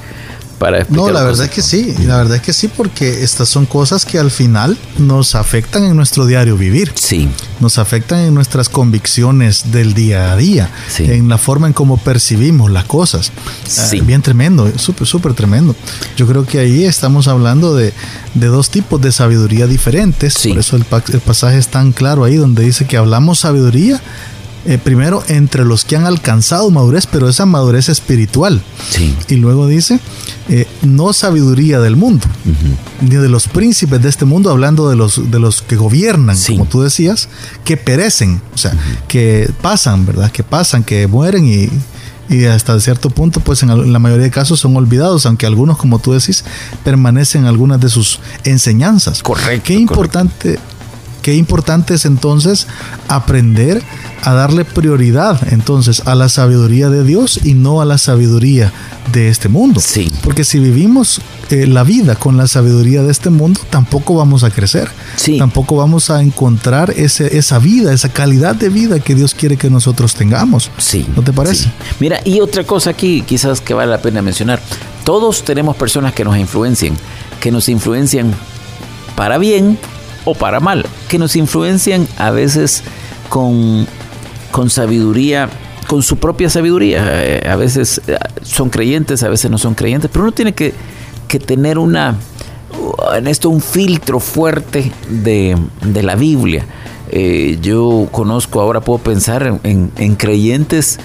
no, 0.89 1.11
la 1.11 1.23
verdad 1.23 1.45
es 1.45 1.51
que 1.51 1.63
sí, 1.63 1.95
la 2.07 2.17
verdad 2.17 2.37
es 2.37 2.43
que 2.43 2.53
sí, 2.53 2.69
porque 2.69 3.23
estas 3.23 3.49
son 3.49 3.67
cosas 3.67 4.05
que 4.05 4.19
al 4.19 4.31
final 4.31 4.77
nos 4.99 5.35
afectan 5.35 5.85
en 5.85 5.97
nuestro 5.97 6.27
diario 6.27 6.57
vivir. 6.57 6.93
Sí. 6.95 7.29
Nos 7.61 7.79
afectan 7.79 8.21
en 8.21 8.35
nuestras 8.35 8.69
convicciones 8.69 9.71
del 9.73 9.95
día 9.95 10.33
a 10.33 10.37
día, 10.37 10.71
en 10.99 11.29
la 11.29 11.39
forma 11.39 11.67
en 11.67 11.73
cómo 11.73 11.99
percibimos 11.99 12.71
las 12.71 12.85
cosas. 12.85 13.33
Sí. 13.67 14.01
bien 14.01 14.23
tremendo, 14.23 14.71
súper, 14.77 15.07
súper 15.07 15.35
tremendo. 15.35 15.75
Yo 16.17 16.27
creo 16.27 16.47
que 16.47 16.59
ahí 16.59 16.85
estamos 16.85 17.29
hablando 17.29 17.75
de, 17.75 17.93
dos 18.35 18.71
tipos 18.71 19.01
de 19.01 19.13
sabiduría 19.13 19.67
diferentes. 19.67 20.39
Por 20.39 20.59
eso 20.59 20.77
el, 20.77 20.87
el 21.13 21.21
pasaje 21.21 21.59
es 21.59 21.69
tan 21.69 21.93
claro 21.93 22.25
ahí 22.25 22.37
donde 22.37 22.63
dice 22.63 22.87
que 22.87 22.97
hablamos 22.97 23.41
sabiduría 23.41 24.01
eh, 24.67 24.79
primero 24.79 25.23
entre 25.29 25.65
los 25.65 25.85
que 25.85 25.97
han 25.97 26.07
alcanzado 26.07 26.71
madurez, 26.71 27.07
pero 27.07 27.29
esa 27.29 27.47
madurez 27.47 27.89
espiritual. 27.89 28.63
Sí. 28.91 29.15
Y 29.29 29.37
luego 29.37 29.67
dice, 29.69 30.01
eh, 30.49 30.67
no 30.83 31.13
sabiduría 31.13 31.81
del 31.81 31.97
mundo, 31.97 32.27
ni 33.01 33.17
de 33.17 33.29
los 33.29 33.49
príncipes 33.49 34.03
de 34.03 34.09
este 34.09 34.25
mundo, 34.25 34.51
hablando 34.51 34.89
de 34.89 34.97
los, 34.97 35.31
de 35.31 35.39
los 35.39 35.63
que 35.63 35.77
gobiernan, 35.77 36.37
Sí. 36.37 36.53
como 36.53 36.67
tú 36.67 36.83
decías, 36.83 37.29
que 37.65 37.77
perecen, 37.77 38.41
o 38.55 38.59
sea, 38.59 38.73
que 39.09 39.51
pasan, 39.63 40.05
¿verdad? 40.05 40.31
Que 40.33 40.43
pasan, 40.43 40.83
que 40.85 41.07
mueren 41.07 41.47
y, 41.47 41.69
y 42.29 42.45
hasta 42.47 42.79
cierto 42.81 43.11
punto, 43.11 43.41
pues 43.41 43.63
en, 43.63 43.93
la 43.93 43.99
mayoría 44.01 44.25
de 44.25 44.31
casos 44.31 44.59
son 44.61 44.77
olvidados, 44.77 45.27
aunque 45.27 45.47
algunos, 45.47 45.77
como 45.79 46.01
tú 46.01 46.13
decís, 46.13 46.45
permanecen 46.85 47.43
en 47.43 47.47
algunas 47.47 47.81
de 47.81 47.89
sus 47.89 48.19
enseñanzas. 48.45 49.23
Correcto, 49.23 49.63
Qué 49.67 49.75
importante, 49.75 50.59
qué 51.27 51.35
importante 51.35 51.95
es 51.95 52.05
entonces 52.05 52.69
aprender 53.09 53.83
a 54.23 54.33
darle 54.33 54.65
prioridad 54.65 55.53
entonces 55.53 56.07
a 56.07 56.15
la 56.15 56.29
sabiduría 56.29 56.89
de 56.89 57.03
Dios 57.03 57.41
y 57.43 57.55
no 57.55 57.81
a 57.81 57.85
la 57.85 57.99
sabiduría 57.99 58.73
de 59.13 59.29
este 59.29 59.49
mundo. 59.49 59.81
Sí. 59.81 60.09
Porque 60.23 60.45
si 60.45 60.61
vivimos 60.61 61.21
eh, 61.51 61.67
la 61.67 61.83
vida 61.83 62.15
con 62.15 62.37
la 62.37 62.47
sabiduría 62.47 63.03
de 63.03 63.11
este 63.11 63.31
mundo, 63.31 63.61
tampoco 63.71 64.15
vamos 64.15 64.45
a 64.45 64.51
crecer. 64.51 64.89
Sí. 65.17 65.37
Tampoco 65.37 65.75
vamos 65.75 66.11
a 66.11 66.23
encontrar 66.23 66.93
ese, 66.93 67.37
esa 67.37 67.59
vida, 67.59 67.93
esa 67.93 68.09
calidad 68.09 68.55
de 68.55 68.69
vida 68.69 69.01
que 69.01 69.17
Dios 69.17 69.35
quiere 69.35 69.57
que 69.57 69.69
nosotros 69.69 70.15
tengamos. 70.15 70.71
Sí. 70.79 71.09
¿No 71.17 71.23
te 71.23 71.33
parece? 71.33 71.65
sí. 71.65 71.71
Mira, 71.99 72.21
y 72.25 72.39
otra 72.39 72.63
cosa 72.63 72.91
aquí 72.91 73.23
quizás 73.23 73.61
que 73.61 73.75
vale 73.75 73.91
la 73.91 73.99
pena 74.01 74.23
mencionar. 74.23 74.63
Todos 75.03 75.43
tenemos 75.43 75.75
personas 75.75 76.13
que 76.13 76.23
nos 76.23 76.37
influencian, 76.37 76.97
que 77.41 77.51
nos 77.51 77.69
influencian 77.69 78.33
para 79.17 79.39
bien 79.39 79.77
o 80.27 80.35
para 80.35 80.61
mal, 80.61 80.85
que 81.09 81.19
nos 81.19 81.35
influencian 81.37 82.07
a 82.19 82.31
veces 82.31 82.83
con, 83.31 83.87
con 84.51 84.69
sabiduría, 84.69 85.49
con 85.87 86.03
su 86.03 86.17
propia 86.19 86.51
sabiduría. 86.51 87.03
Eh, 87.25 87.49
a 87.49 87.57
veces 87.57 88.03
eh, 88.07 88.19
son 88.43 88.69
creyentes, 88.69 89.23
a 89.23 89.29
veces 89.29 89.51
no 89.51 89.57
son 89.57 89.75
creyentes, 89.75 90.11
pero 90.13 90.25
uno 90.25 90.33
tiene 90.33 90.53
que, 90.53 90.75
que 91.29 91.39
tener 91.39 91.79
una, 91.79 92.17
en 93.17 93.27
esto 93.29 93.49
un 93.51 93.61
filtro 93.63 94.21
fuerte 94.21 94.91
de, 95.09 95.57
de 95.83 96.03
la 96.03 96.17
Biblia. 96.17 96.67
Eh, 97.11 97.59
yo 97.63 98.09
conozco, 98.11 98.61
ahora 98.61 98.81
puedo 98.81 98.99
pensar 98.99 99.45
en, 99.47 99.61
en- 99.63 99.93
en 99.97 100.17
creyentes 100.17 100.99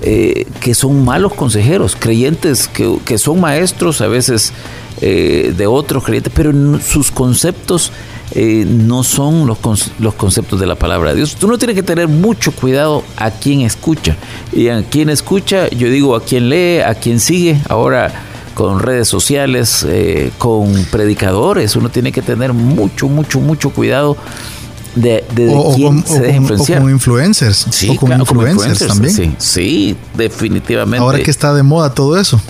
que 0.00 0.74
son 0.74 1.04
malos 1.04 1.34
consejeros, 1.34 1.96
creyentes 1.98 2.68
que, 2.68 2.98
que 3.04 3.18
son 3.18 3.40
maestros 3.40 4.00
a 4.00 4.06
veces 4.06 4.52
de 5.00 5.66
otros 5.66 6.04
creyentes, 6.04 6.32
pero 6.36 6.52
no- 6.52 6.78
sus 6.80 7.10
conceptos 7.10 7.90
eh, 8.32 8.64
no 8.68 9.02
son 9.04 9.46
los, 9.46 9.58
los 9.98 10.14
conceptos 10.14 10.60
de 10.60 10.66
la 10.66 10.74
palabra 10.74 11.10
de 11.10 11.16
Dios. 11.16 11.36
Tú 11.36 11.48
no 11.48 11.58
tienes 11.58 11.74
que 11.76 11.82
tener 11.82 12.08
mucho 12.08 12.52
cuidado 12.52 13.02
a 13.16 13.30
quien 13.30 13.62
escucha. 13.62 14.16
Y 14.52 14.68
a 14.68 14.82
quien 14.82 15.08
escucha, 15.10 15.68
yo 15.70 15.88
digo 15.90 16.14
a 16.16 16.22
quien 16.22 16.48
lee, 16.48 16.80
a 16.80 16.94
quien 16.94 17.20
sigue. 17.20 17.60
Ahora 17.68 18.12
con 18.54 18.80
redes 18.80 19.06
sociales, 19.08 19.86
eh, 19.88 20.32
con 20.36 20.72
predicadores, 20.90 21.76
uno 21.76 21.90
tiene 21.90 22.10
que 22.10 22.22
tener 22.22 22.52
mucho, 22.52 23.06
mucho, 23.08 23.38
mucho 23.40 23.70
cuidado 23.70 24.16
de, 24.96 25.24
de 25.32 25.52
o 25.54 25.74
quién 25.76 26.04
se 26.04 26.20
deja 26.20 26.38
con- 26.38 26.38
o 26.38 26.42
influenciar. 26.42 26.80
con 26.82 26.90
influencers. 26.90 27.66
Sí, 27.70 27.88
o 27.90 27.96
claro, 28.04 28.26
como 28.26 28.42
influencers, 28.46 28.80
influencers, 28.82 29.14
también. 29.16 29.36
Sí, 29.38 29.92
sí, 29.92 29.96
definitivamente. 30.16 31.02
Ahora 31.04 31.20
que 31.22 31.30
está 31.30 31.54
de 31.54 31.62
moda 31.62 31.94
todo 31.94 32.18
eso. 32.18 32.40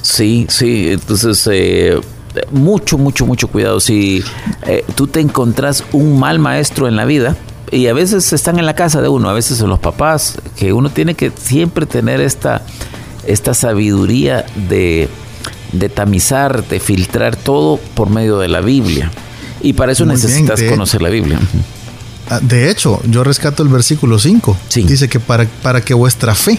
Sí, 0.00 0.46
sí, 0.48 0.88
entonces 0.90 1.46
eh, 1.52 2.00
mucho, 2.50 2.98
mucho, 2.98 3.26
mucho 3.26 3.48
cuidado. 3.48 3.80
Si 3.80 4.22
eh, 4.66 4.84
tú 4.94 5.06
te 5.06 5.20
encontrás 5.20 5.84
un 5.92 6.18
mal 6.18 6.38
maestro 6.38 6.88
en 6.88 6.96
la 6.96 7.04
vida, 7.04 7.36
y 7.70 7.86
a 7.86 7.94
veces 7.94 8.32
están 8.32 8.58
en 8.58 8.66
la 8.66 8.74
casa 8.74 9.00
de 9.00 9.08
uno, 9.08 9.30
a 9.30 9.32
veces 9.32 9.56
son 9.58 9.70
los 9.70 9.78
papás, 9.78 10.38
que 10.56 10.72
uno 10.72 10.90
tiene 10.90 11.14
que 11.14 11.32
siempre 11.42 11.86
tener 11.86 12.20
esta, 12.20 12.62
esta 13.26 13.54
sabiduría 13.54 14.44
de, 14.68 15.08
de 15.72 15.88
tamizar, 15.88 16.66
de 16.68 16.80
filtrar 16.80 17.34
todo 17.36 17.78
por 17.94 18.10
medio 18.10 18.38
de 18.38 18.48
la 18.48 18.60
Biblia. 18.60 19.10
Y 19.62 19.72
para 19.74 19.92
eso 19.92 20.04
Muy 20.04 20.16
bien, 20.16 20.22
necesitas 20.26 20.60
de- 20.60 20.68
conocer 20.68 21.00
la 21.00 21.08
Biblia. 21.08 21.38
Ah, 22.28 22.40
De 22.42 22.70
hecho, 22.70 23.00
yo 23.08 23.24
rescato 23.24 23.62
el 23.62 23.68
versículo 23.70 24.18
5. 24.18 24.56
Sí. 24.68 24.82
Dice 24.82 25.08
que 25.08 25.18
para, 25.20 25.46
para 25.62 25.80
que 25.80 25.94
vuestra 25.94 26.34
fe 26.34 26.58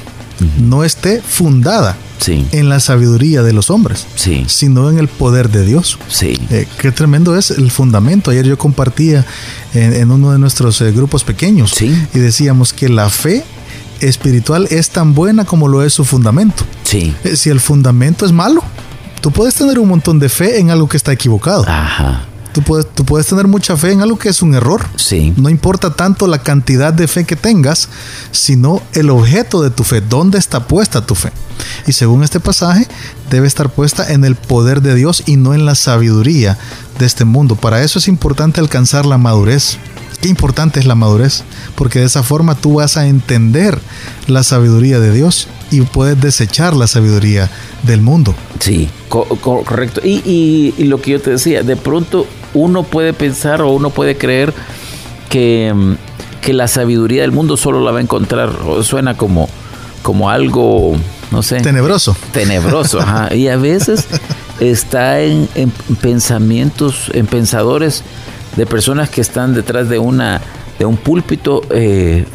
no 0.59 0.83
esté 0.83 1.21
fundada 1.21 1.95
Sí, 2.19 2.47
en 2.53 2.69
la 2.69 2.79
sabiduría 2.79 3.43
de 3.43 3.51
los 3.51 3.69
hombres, 3.69 4.07
sí, 4.15 4.45
sino 4.47 4.89
en 4.89 4.97
el 4.97 5.09
poder 5.09 5.49
de 5.49 5.65
Dios. 5.65 5.97
sí. 6.07 6.39
Eh, 6.51 6.67
qué 6.77 6.91
tremendo 6.93 7.37
es 7.37 7.51
el 7.51 7.69
fundamento. 7.69 8.31
Ayer 8.31 8.45
yo 8.45 8.57
compartía 8.57 9.25
en, 9.73 9.93
en 9.93 10.09
uno 10.09 10.31
de 10.31 10.39
nuestros 10.39 10.79
eh, 10.81 10.91
grupos 10.93 11.25
pequeños 11.25 11.81
y 11.81 12.19
decíamos 12.19 12.71
que 12.71 12.87
la 12.87 13.09
fe 13.09 13.43
espiritual 13.99 14.67
es 14.69 14.89
tan 14.89 15.13
buena 15.13 15.43
como 15.45 15.67
lo 15.67 15.83
es 15.83 15.93
su 15.93 16.05
fundamento. 16.05 16.63
Eh, 16.93 17.35
si 17.35 17.49
el 17.49 17.59
fundamento 17.59 18.25
es 18.25 18.31
malo, 18.31 18.63
tú 19.19 19.31
puedes 19.31 19.55
tener 19.55 19.79
un 19.79 19.89
montón 19.89 20.19
de 20.19 20.29
fe 20.29 20.59
en 20.59 20.69
algo 20.69 20.87
que 20.87 20.97
está 20.97 21.11
equivocado. 21.11 21.65
Ajá. 21.67 22.25
Tú 22.53 22.61
puedes, 22.61 22.87
tú 22.93 23.03
puedes 23.03 23.27
tener 23.27 23.47
mucha 23.47 23.75
fe 23.75 23.91
en 23.91 24.01
algo 24.01 24.17
que 24.17 24.29
es 24.29 24.41
un 24.41 24.53
error. 24.53 24.85
Sí. 24.95 25.33
No 25.37 25.49
importa 25.49 25.95
tanto 25.95 26.27
la 26.27 26.37
cantidad 26.37 26.93
de 26.93 27.07
fe 27.07 27.25
que 27.25 27.35
tengas, 27.35 27.89
sino 28.31 28.81
el 28.93 29.09
objeto 29.09 29.61
de 29.61 29.71
tu 29.71 29.83
fe, 29.83 30.01
dónde 30.01 30.37
está 30.37 30.67
puesta 30.67 31.05
tu 31.05 31.15
fe. 31.15 31.31
Y 31.87 31.93
según 31.93 32.23
este 32.23 32.39
pasaje, 32.39 32.87
debe 33.29 33.47
estar 33.47 33.69
puesta 33.69 34.11
en 34.13 34.23
el 34.23 34.35
poder 34.35 34.81
de 34.81 34.95
Dios 34.95 35.23
y 35.25 35.37
no 35.37 35.53
en 35.53 35.65
la 35.65 35.75
sabiduría 35.75 36.57
de 36.99 37.05
este 37.05 37.25
mundo. 37.25 37.55
Para 37.55 37.83
eso 37.83 37.99
es 37.99 38.07
importante 38.07 38.61
alcanzar 38.61 39.05
la 39.05 39.17
madurez. 39.17 39.77
Qué 40.21 40.29
importante 40.29 40.79
es 40.79 40.85
la 40.85 40.95
madurez, 40.95 41.43
porque 41.75 41.99
de 41.99 42.05
esa 42.05 42.23
forma 42.23 42.55
tú 42.55 42.75
vas 42.75 42.97
a 42.97 43.07
entender 43.07 43.79
la 44.27 44.43
sabiduría 44.43 44.99
de 44.99 45.11
Dios 45.11 45.47
y 45.71 45.81
puedes 45.81 46.19
desechar 46.21 46.75
la 46.75 46.87
sabiduría 46.87 47.49
del 47.83 48.01
mundo. 48.01 48.33
Sí, 48.59 48.89
co- 49.09 49.25
co- 49.25 49.63
correcto. 49.63 50.01
Y, 50.03 50.21
y- 50.25 50.73
y 50.77 50.85
lo 50.85 51.01
que 51.01 51.11
yo 51.11 51.21
te 51.21 51.31
decía, 51.31 51.63
de 51.63 51.75
pronto 51.75 52.25
uno 52.53 52.83
puede 52.83 53.13
pensar 53.13 53.61
o 53.61 53.69
uno 53.71 53.89
puede 53.89 54.17
creer 54.17 54.53
que, 55.29 55.73
mm, 55.75 55.93
que 56.41 56.53
la 56.53 56.67
sabiduría 56.67 57.21
del 57.23 57.31
mundo 57.31 57.57
solo 57.57 57.81
la 57.83 57.91
va 57.91 57.99
a 57.99 58.01
encontrar, 58.01 58.49
o 58.65 58.83
suena 58.83 59.17
como, 59.17 59.49
como 60.03 60.29
algo, 60.29 60.93
no 61.31 61.41
sé, 61.43 61.61
Tenebroso. 61.61 62.15
tenebroso. 62.31 62.99
ajá. 63.01 63.33
Y 63.35 63.47
a 63.47 63.57
veces 63.57 64.05
está 64.59 65.21
en, 65.21 65.49
en 65.55 65.71
pensamientos, 66.01 67.09
en 67.13 67.25
pensadores 67.25 68.03
de 68.55 68.65
personas 68.65 69.09
que 69.09 69.21
están 69.21 69.53
detrás 69.53 69.89
de 69.89 69.99
una 69.99 70.41
de 70.79 70.85
un 70.85 70.97
púlpito. 70.97 71.61
eh, 71.71 72.25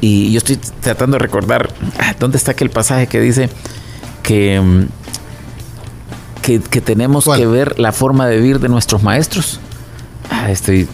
y 0.00 0.30
yo 0.30 0.38
estoy 0.38 0.56
tratando 0.80 1.14
de 1.16 1.20
recordar 1.20 1.70
ah, 1.98 2.14
dónde 2.20 2.36
está 2.36 2.50
aquel 2.52 2.68
pasaje 2.70 3.06
que 3.06 3.18
dice 3.20 3.48
que, 4.22 4.60
mm, 4.60 4.82
que, 6.42 6.60
que 6.60 6.80
tenemos 6.80 7.24
¿Cuál? 7.24 7.40
que 7.40 7.46
ver 7.46 7.78
la 7.80 7.92
forma 7.92 8.26
de 8.26 8.36
vivir 8.36 8.60
de 8.60 8.68
nuestros 8.68 9.02
maestros. 9.02 9.58
Ah, 10.30 10.50
estoy 10.50 10.86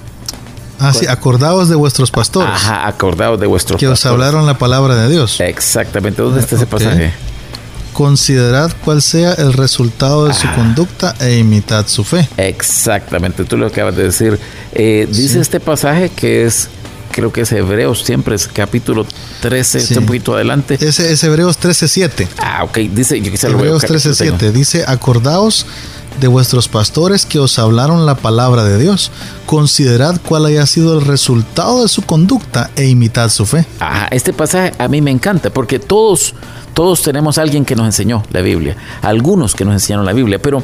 Ah, 0.79 0.93
sí, 0.93 1.07
acordaos 1.07 1.69
de 1.69 1.77
vuestros 1.77 2.11
pastores 2.11 2.51
ajá, 2.53 2.89
de 2.89 3.47
vuestros 3.47 3.79
que 3.79 3.87
os 3.87 3.93
pastores. 3.93 4.13
hablaron 4.27 4.47
la 4.47 4.59
palabra 4.59 4.97
de 4.97 5.09
Dios. 5.09 5.39
Exactamente, 5.41 6.21
¿dónde 6.23 6.41
está 6.41 6.57
ese 6.57 6.67
pasaje? 6.67 7.13
Considerad 7.93 8.73
cuál 8.85 9.03
sea 9.03 9.35
el 9.35 9.53
resultado 9.53 10.27
de 10.27 10.35
su 10.35 10.47
Ah. 10.47 10.55
conducta 10.57 11.15
e 11.21 11.39
imitad 11.39 11.87
su 11.87 12.05
fe. 12.05 12.29
Exactamente, 12.37 13.45
tú 13.45 13.57
lo 13.57 13.67
acabas 13.67 13.95
de 13.97 14.05
decir. 14.05 14.39
Eh, 14.73 15.07
dice 15.11 15.35
Sí. 15.35 15.39
este 15.41 15.61
pasaje 15.61 16.09
que 16.09 16.45
es, 16.45 16.69
creo 17.11 17.33
que 17.33 17.43
es 17.43 17.53
Hebreos, 17.53 18.03
siempre 18.03 18.35
es 18.35 18.49
capítulo 18.49 19.07
13, 19.41 19.81
Sí. 19.81 19.97
un 19.99 20.07
poquito 20.07 20.35
adelante. 20.35 20.79
Ese 20.81 21.13
es 21.13 21.23
Hebreos 21.23 21.59
13:7. 21.59 22.27
Ah, 22.39 22.65
ok, 22.65 22.79
dice, 22.93 23.21
yo 23.21 23.31
quizá 23.31 23.49
lo 23.49 23.59
voy 23.59 23.69
a 23.69 23.71
Hebreos 23.73 23.83
lo 23.83 23.89
tengo. 23.89 24.37
13:7 24.39 24.53
dice, 24.53 24.85
acordaos 24.87 25.67
de 26.21 26.29
vuestros 26.29 26.69
pastores 26.69 27.27
que 27.27 27.39
os 27.39 27.59
hablaron 27.59 28.07
la 28.07 28.15
palabra 28.15 28.65
de 28.65 28.79
Dios. 28.79 29.11
Considerad 29.47 30.21
cuál 30.27 30.47
haya 30.47 30.67
sido 30.67 30.99
el 30.99 31.05
resultado 31.05 31.83
de 31.83 31.89
su 31.89 32.03
conducta 32.03 32.71
e 32.77 32.87
imitad 32.87 33.29
su 33.29 33.47
fe. 33.47 33.67
Ajá, 33.81 34.09
este 34.11 34.33
pasaje 34.33 34.73
a 34.79 34.89
mí 34.89 35.01
me 35.01 35.11
encanta 35.11 35.51
porque 35.51 35.79
todos, 35.79 36.35
todos 36.75 37.03
tenemos 37.03 37.39
a 37.39 37.43
alguien 37.43 37.65
que 37.65 37.77
nos 37.77 37.87
enseñó 37.87 38.23
la 38.31 38.41
Biblia, 38.41 38.77
algunos 39.03 39.55
que 39.55 39.65
nos 39.65 39.75
enseñaron 39.75 40.07
la 40.07 40.13
Biblia, 40.13 40.41
pero, 40.41 40.63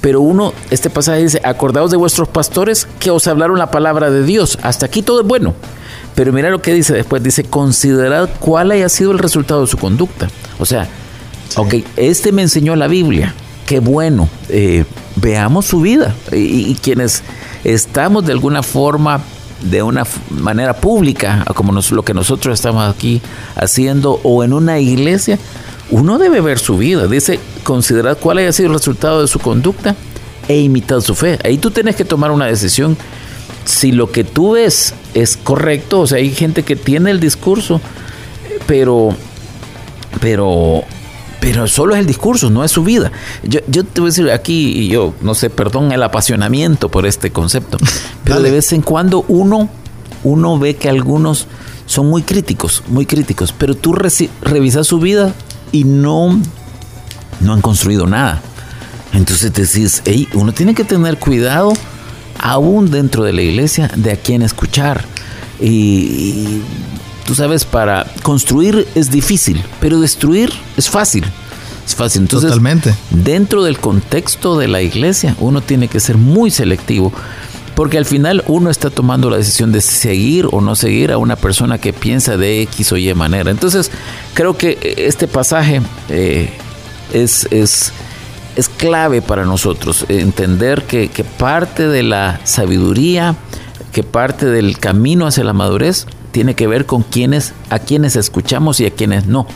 pero 0.00 0.20
uno, 0.20 0.52
este 0.70 0.90
pasaje 0.90 1.22
dice, 1.22 1.40
acordaos 1.44 1.90
de 1.90 1.96
vuestros 1.96 2.28
pastores 2.28 2.86
que 2.98 3.10
os 3.10 3.26
hablaron 3.26 3.58
la 3.58 3.70
palabra 3.70 4.10
de 4.10 4.24
Dios. 4.24 4.58
Hasta 4.62 4.86
aquí 4.86 5.02
todo 5.02 5.20
es 5.20 5.26
bueno. 5.26 5.54
Pero 6.14 6.32
mira 6.32 6.50
lo 6.50 6.62
que 6.62 6.72
dice 6.72 6.94
después, 6.94 7.22
dice, 7.22 7.44
considerad 7.44 8.28
cuál 8.38 8.70
haya 8.70 8.88
sido 8.88 9.10
el 9.10 9.18
resultado 9.18 9.62
de 9.62 9.66
su 9.66 9.78
conducta. 9.78 10.28
O 10.58 10.66
sea, 10.66 10.88
ok, 11.56 11.74
este 11.96 12.30
me 12.30 12.42
enseñó 12.42 12.76
la 12.76 12.86
Biblia, 12.86 13.34
qué 13.66 13.80
bueno, 13.80 14.28
eh, 14.48 14.84
veamos 15.16 15.66
su 15.66 15.80
vida. 15.80 16.14
Y, 16.32 16.74
quienes 16.76 17.22
estamos 17.64 18.24
de 18.26 18.32
alguna 18.32 18.62
forma 18.62 19.20
de 19.62 19.82
una 19.82 20.04
manera 20.30 20.74
pública, 20.74 21.44
como 21.54 21.72
lo 21.72 22.02
que 22.02 22.14
nosotros 22.14 22.54
estamos 22.54 22.88
aquí 22.94 23.22
haciendo, 23.56 24.20
o 24.22 24.44
en 24.44 24.52
una 24.52 24.78
iglesia, 24.78 25.38
uno 25.90 26.18
debe 26.18 26.40
ver 26.40 26.58
su 26.58 26.76
vida. 26.76 27.06
Dice, 27.06 27.40
considerad 27.62 28.18
cuál 28.18 28.38
haya 28.38 28.52
sido 28.52 28.68
el 28.68 28.74
resultado 28.74 29.22
de 29.22 29.28
su 29.28 29.38
conducta 29.38 29.94
e 30.48 30.58
imitad 30.58 31.00
su 31.00 31.14
fe. 31.14 31.38
Ahí 31.44 31.58
tú 31.58 31.70
tienes 31.70 31.96
que 31.96 32.04
tomar 32.04 32.30
una 32.30 32.46
decisión 32.46 32.96
si 33.64 33.92
lo 33.92 34.12
que 34.12 34.24
tú 34.24 34.52
ves 34.52 34.94
es 35.14 35.38
correcto, 35.38 36.00
o 36.00 36.06
sea, 36.06 36.18
hay 36.18 36.30
gente 36.30 36.64
que 36.64 36.76
tiene 36.76 37.10
el 37.10 37.18
discurso 37.18 37.80
pero, 38.66 39.10
pero, 40.20 40.82
pero 41.44 41.68
solo 41.68 41.94
es 41.94 42.00
el 42.00 42.06
discurso, 42.06 42.48
no 42.48 42.64
es 42.64 42.70
su 42.70 42.82
vida. 42.82 43.12
Yo, 43.42 43.60
yo 43.68 43.84
te 43.84 44.00
voy 44.00 44.08
a 44.08 44.12
decir 44.12 44.30
aquí, 44.30 44.78
y 44.78 44.88
yo 44.88 45.14
no 45.20 45.34
sé, 45.34 45.50
perdón 45.50 45.92
el 45.92 46.02
apasionamiento 46.02 46.88
por 46.88 47.04
este 47.04 47.32
concepto, 47.32 47.76
pero 48.24 48.40
de 48.40 48.50
vez 48.50 48.72
en 48.72 48.80
cuando 48.80 49.26
uno, 49.28 49.68
uno 50.22 50.58
ve 50.58 50.76
que 50.76 50.88
algunos 50.88 51.46
son 51.84 52.08
muy 52.08 52.22
críticos, 52.22 52.82
muy 52.88 53.04
críticos, 53.04 53.52
pero 53.52 53.74
tú 53.74 53.92
revisas 53.92 54.86
su 54.86 54.98
vida 55.00 55.34
y 55.70 55.84
no, 55.84 56.40
no 57.40 57.52
han 57.52 57.60
construido 57.60 58.06
nada. 58.06 58.40
Entonces 59.12 59.52
te 59.52 59.66
decís, 59.66 60.00
hey, 60.06 60.26
uno 60.32 60.52
tiene 60.52 60.74
que 60.74 60.84
tener 60.84 61.18
cuidado 61.18 61.74
aún 62.40 62.90
dentro 62.90 63.22
de 63.22 63.34
la 63.34 63.42
iglesia 63.42 63.90
de 63.94 64.12
a 64.12 64.16
quién 64.16 64.40
escuchar. 64.40 65.04
Y, 65.60 66.62
tú 67.26 67.34
sabes, 67.34 67.64
para 67.64 68.06
construir 68.22 68.86
es 68.94 69.10
difícil, 69.10 69.62
pero 69.80 70.00
destruir 70.00 70.52
es 70.76 70.88
fácil. 70.88 71.24
Es 71.86 71.94
fácil. 71.94 72.22
Entonces, 72.22 72.48
Totalmente. 72.48 72.94
dentro 73.10 73.62
del 73.62 73.78
contexto 73.78 74.58
de 74.58 74.68
la 74.68 74.80
iglesia, 74.80 75.36
uno 75.38 75.60
tiene 75.60 75.88
que 75.88 76.00
ser 76.00 76.16
muy 76.16 76.50
selectivo. 76.50 77.12
Porque 77.74 77.98
al 77.98 78.04
final 78.04 78.44
uno 78.46 78.70
está 78.70 78.88
tomando 78.88 79.28
la 79.30 79.36
decisión 79.36 79.72
de 79.72 79.80
seguir 79.80 80.46
o 80.52 80.60
no 80.60 80.76
seguir 80.76 81.10
a 81.10 81.18
una 81.18 81.34
persona 81.34 81.78
que 81.78 81.92
piensa 81.92 82.36
de 82.36 82.62
X 82.62 82.92
o 82.92 82.96
Y 82.96 83.12
manera. 83.14 83.50
Entonces, 83.50 83.90
creo 84.32 84.56
que 84.56 84.94
este 84.96 85.26
pasaje 85.26 85.82
eh, 86.08 86.50
es, 87.12 87.48
es 87.50 87.92
es 88.56 88.68
clave 88.68 89.22
para 89.22 89.44
nosotros 89.44 90.06
entender 90.08 90.84
que, 90.84 91.08
parte 91.38 91.88
de 91.88 92.02
la 92.02 92.40
sabiduría, 92.44 93.36
que 93.92 94.02
parte 94.02 94.46
del 94.46 94.78
camino 94.78 95.26
hacia 95.26 95.44
la 95.44 95.52
madurez 95.52 96.06
tiene 96.34 96.56
que 96.56 96.66
ver 96.66 96.84
con 96.84 97.04
quienes, 97.04 97.52
a 97.70 97.78
quienes 97.78 98.16
escuchamos 98.16 98.80
y 98.80 98.86
a 98.86 98.90
quienes 98.90 99.26
no. 99.26 99.46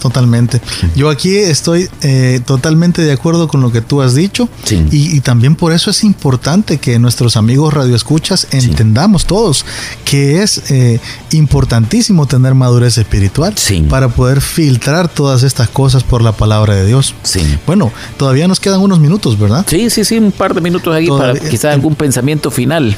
Totalmente. 0.00 0.62
Yo 0.94 1.10
aquí 1.10 1.36
estoy 1.36 1.88
eh, 2.02 2.40
totalmente 2.46 3.02
de 3.02 3.12
acuerdo 3.12 3.46
con 3.46 3.60
lo 3.60 3.70
que 3.70 3.82
tú 3.82 4.00
has 4.00 4.14
dicho 4.14 4.48
y, 4.90 5.20
también 5.20 5.56
por 5.56 5.72
eso 5.72 5.90
es 5.90 6.04
importante 6.04 6.78
que 6.78 6.98
nuestros 6.98 7.36
amigos 7.36 7.74
radioescuchas 7.74 8.46
entendamos 8.52 9.26
todos 9.26 9.66
que 10.04 10.42
es 10.42 10.70
eh, 10.70 11.00
importantísimo 11.32 12.26
tener 12.26 12.54
madurez 12.54 12.96
espiritual 12.96 13.54
para 13.90 14.08
poder 14.08 14.40
filtrar 14.40 15.08
todas 15.08 15.42
estas 15.42 15.68
cosas 15.68 16.04
por 16.04 16.22
la 16.22 16.32
palabra 16.32 16.74
de 16.74 16.86
Dios. 16.86 17.14
Bueno, 17.66 17.92
todavía 18.16 18.48
nos 18.48 18.60
quedan 18.60 18.80
unos 18.80 19.00
minutos, 19.00 19.38
¿verdad? 19.38 19.66
Sí, 19.68 19.90
sí, 19.90 20.04
sí, 20.04 20.16
un 20.16 20.32
par 20.32 20.54
de 20.54 20.60
minutos 20.60 20.94
aquí 20.94 21.08
para 21.08 21.34
quizás 21.34 21.74
algún 21.74 21.96
pensamiento 21.96 22.50
final. 22.50 22.96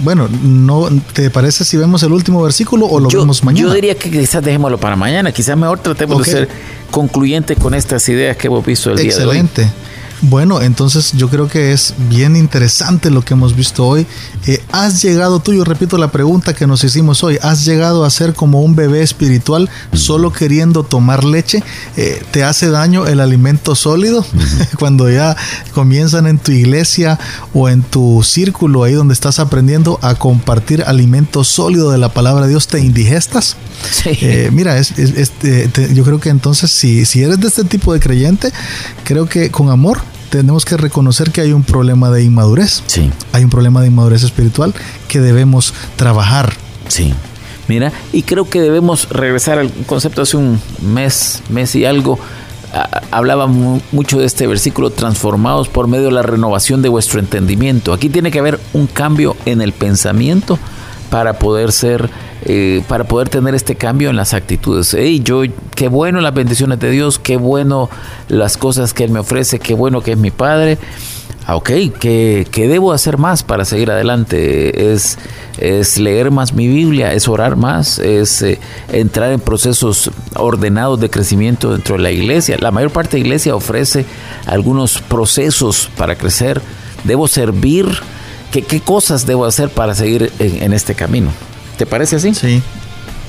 Bueno, 0.00 0.28
no 0.42 0.88
¿te 1.12 1.30
parece 1.30 1.64
si 1.64 1.76
vemos 1.76 2.02
el 2.02 2.12
último 2.12 2.42
versículo 2.42 2.86
o 2.86 3.00
lo 3.00 3.08
vemos 3.08 3.42
mañana? 3.42 3.68
Yo 3.68 3.74
diría 3.74 3.94
que 3.94 4.10
quizás 4.10 4.42
dejémoslo 4.42 4.78
para 4.78 4.96
mañana, 4.96 5.32
quizás 5.32 5.56
mejor 5.56 5.78
tratemos 5.78 6.24
de 6.24 6.30
ser 6.30 6.48
concluyente 6.90 7.56
con 7.56 7.74
estas 7.74 8.08
ideas 8.08 8.36
que 8.36 8.48
hemos 8.48 8.64
visto 8.64 8.90
el 8.90 8.98
día 8.98 9.16
de 9.16 9.24
hoy. 9.24 9.38
Excelente. 9.38 9.70
Bueno, 10.22 10.62
entonces 10.62 11.12
yo 11.12 11.28
creo 11.28 11.46
que 11.46 11.72
es 11.72 11.94
bien 12.08 12.36
interesante 12.36 13.10
lo 13.10 13.22
que 13.22 13.34
hemos 13.34 13.54
visto 13.54 13.86
hoy. 13.86 14.06
Eh, 14.46 14.62
¿Has 14.72 15.02
llegado 15.02 15.40
tú, 15.40 15.54
yo 15.54 15.64
repito 15.64 15.96
la 15.96 16.10
pregunta 16.10 16.54
que 16.54 16.66
nos 16.66 16.82
hicimos 16.84 17.22
hoy, 17.22 17.38
¿has 17.40 17.64
llegado 17.64 18.04
a 18.04 18.10
ser 18.10 18.34
como 18.34 18.62
un 18.62 18.74
bebé 18.74 19.02
espiritual 19.02 19.70
solo 19.92 20.32
queriendo 20.32 20.82
tomar 20.82 21.24
leche? 21.24 21.62
Eh, 21.96 22.22
¿Te 22.32 22.44
hace 22.44 22.68
daño 22.68 23.06
el 23.06 23.20
alimento 23.20 23.74
sólido? 23.74 24.26
Cuando 24.78 25.10
ya 25.10 25.36
comienzan 25.72 26.26
en 26.26 26.38
tu 26.38 26.52
iglesia 26.52 27.18
o 27.54 27.68
en 27.68 27.82
tu 27.82 28.22
círculo, 28.22 28.82
ahí 28.82 28.92
donde 28.92 29.14
estás 29.14 29.38
aprendiendo 29.38 29.98
a 30.02 30.14
compartir 30.14 30.82
alimento 30.82 31.44
sólido 31.44 31.90
de 31.90 31.98
la 31.98 32.12
palabra 32.12 32.44
de 32.44 32.50
Dios, 32.50 32.66
¿te 32.66 32.80
indigestas? 32.80 33.56
Eh, 34.04 34.50
mira, 34.52 34.78
es, 34.78 34.92
yo 35.94 36.04
creo 36.04 36.20
que 36.20 36.28
entonces 36.30 36.70
si, 36.70 37.04
si 37.04 37.22
eres 37.22 37.40
de 37.40 37.48
este 37.48 37.64
tipo 37.64 37.92
de 37.92 38.00
creyente, 38.00 38.52
creo 39.04 39.28
que 39.28 39.50
con 39.50 39.70
amor 39.70 40.00
tenemos 40.30 40.64
que 40.64 40.76
reconocer 40.76 41.30
que 41.30 41.40
hay 41.40 41.52
un 41.52 41.62
problema 41.62 42.10
de 42.10 42.22
inmadurez. 42.24 42.82
Sí. 42.86 43.10
Hay 43.32 43.44
un 43.44 43.50
problema 43.50 43.80
de 43.80 43.88
inmadurez 43.88 44.22
espiritual 44.22 44.74
que 45.08 45.20
debemos 45.20 45.74
trabajar. 45.96 46.52
Sí. 46.88 47.14
Mira, 47.68 47.92
y 48.12 48.22
creo 48.22 48.48
que 48.48 48.60
debemos 48.60 49.08
regresar 49.08 49.58
al 49.58 49.72
concepto 49.86 50.22
hace 50.22 50.36
un 50.36 50.60
mes, 50.80 51.42
mes 51.48 51.74
y 51.74 51.84
algo. 51.84 52.18
Hablaba 53.10 53.46
mucho 53.46 54.18
de 54.18 54.26
este 54.26 54.46
versículo, 54.46 54.90
transformados 54.90 55.68
por 55.68 55.88
medio 55.88 56.06
de 56.06 56.12
la 56.12 56.22
renovación 56.22 56.82
de 56.82 56.88
vuestro 56.88 57.20
entendimiento. 57.20 57.92
Aquí 57.92 58.08
tiene 58.08 58.30
que 58.30 58.38
haber 58.38 58.60
un 58.72 58.86
cambio 58.86 59.36
en 59.46 59.62
el 59.62 59.72
pensamiento 59.72 60.58
para 61.10 61.38
poder 61.38 61.72
ser, 61.72 62.10
eh, 62.44 62.82
para 62.88 63.04
poder 63.04 63.28
tener 63.28 63.54
este 63.54 63.76
cambio 63.76 64.10
en 64.10 64.16
las 64.16 64.34
actitudes. 64.34 64.94
Hey, 64.94 65.20
yo, 65.24 65.42
qué 65.74 65.88
bueno 65.88 66.20
las 66.20 66.34
bendiciones 66.34 66.78
de 66.78 66.90
Dios, 66.90 67.18
qué 67.18 67.36
bueno 67.36 67.88
las 68.28 68.56
cosas 68.56 68.92
que 68.92 69.04
Él 69.04 69.10
me 69.10 69.20
ofrece, 69.20 69.58
qué 69.58 69.74
bueno 69.74 70.02
que 70.02 70.12
es 70.12 70.18
mi 70.18 70.30
Padre. 70.30 70.78
Ah, 71.48 71.54
ok, 71.54 71.70
¿qué, 72.00 72.46
debo 72.52 72.92
hacer 72.92 73.18
más 73.18 73.44
para 73.44 73.64
seguir 73.64 73.90
adelante? 73.90 74.92
Es, 74.92 75.16
es 75.58 75.96
leer 75.96 76.32
más 76.32 76.52
mi 76.52 76.66
Biblia, 76.66 77.12
es 77.12 77.28
orar 77.28 77.54
más, 77.54 78.00
es 78.00 78.42
eh, 78.42 78.58
entrar 78.90 79.30
en 79.30 79.38
procesos 79.38 80.10
ordenados 80.34 80.98
de 80.98 81.08
crecimiento 81.08 81.70
dentro 81.70 81.96
de 81.96 82.02
la 82.02 82.10
iglesia. 82.10 82.56
La 82.58 82.72
mayor 82.72 82.90
parte 82.90 83.16
de 83.16 83.22
la 83.22 83.26
iglesia 83.28 83.54
ofrece 83.54 84.04
algunos 84.46 85.00
procesos 85.00 85.88
para 85.96 86.16
crecer. 86.16 86.60
Debo 87.04 87.28
servir 87.28 87.86
¿Qué, 88.50 88.80
cosas 88.80 89.26
debo 89.26 89.44
hacer 89.44 89.68
para 89.68 89.94
seguir 89.94 90.32
en, 90.38 90.72
este 90.72 90.94
camino? 90.94 91.30
¿Te 91.76 91.86
parece 91.86 92.16
así? 92.16 92.34
Sí, 92.34 92.62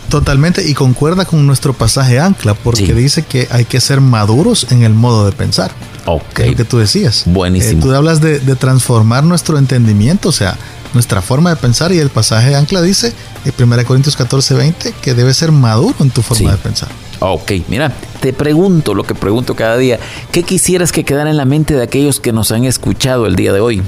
totalmente. 0.10 0.68
Y 0.68 0.74
concuerda 0.74 1.26
con 1.26 1.46
nuestro 1.46 1.74
pasaje 1.74 2.20
ancla, 2.20 2.54
porque 2.54 2.94
dice 2.94 3.24
que 3.24 3.48
hay 3.52 3.66
que 3.66 3.82
ser 3.82 4.02
maduros 4.02 4.68
en 4.72 4.84
el 4.84 4.94
modo 4.94 5.26
de 5.26 5.32
pensar. 5.32 5.72
Ok. 6.06 6.40
lo 6.40 6.56
que 6.56 6.64
tú 6.64 6.78
decías. 6.78 7.24
Buenísimo. 7.26 7.80
Eh, 7.80 7.84
tú 7.84 7.94
hablas 7.94 8.22
de, 8.22 8.40
transformar 8.56 9.24
nuestro 9.26 9.58
entendimiento, 9.58 10.30
o 10.30 10.32
sea, 10.32 10.58
nuestra 10.94 11.22
forma 11.22 11.50
de 11.50 11.58
pensar, 11.58 11.92
y 11.92 12.00
el 12.00 12.10
pasaje 12.10 12.56
ancla 12.56 12.82
dice, 12.82 13.14
en 13.44 13.54
1 13.62 13.84
Corintios 13.86 14.16
14, 14.16 14.54
20, 14.54 14.94
que 15.02 15.14
debes 15.14 15.36
ser 15.36 15.52
maduro 15.52 15.96
en 16.00 16.10
tu 16.10 16.22
forma 16.22 16.52
de 16.52 16.58
pensar. 16.58 16.88
Ok, 17.20 17.52
mira, 17.68 17.92
te 18.22 18.32
pregunto 18.32 18.94
lo 18.94 19.04
que 19.04 19.16
pregunto 19.16 19.56
cada 19.56 19.76
día. 19.78 20.00
¿Qué 20.32 20.44
quisieras 20.44 20.92
que 20.92 21.04
quedara 21.04 21.30
en 21.30 21.38
la 21.38 21.46
mente 21.46 21.74
de 21.74 21.84
aquellos 21.84 22.20
que 22.20 22.32
nos 22.32 22.52
han 22.52 22.64
escuchado 22.64 23.26
el 23.26 23.36
día 23.36 23.52
de 23.52 23.60
hoy? 23.60 23.82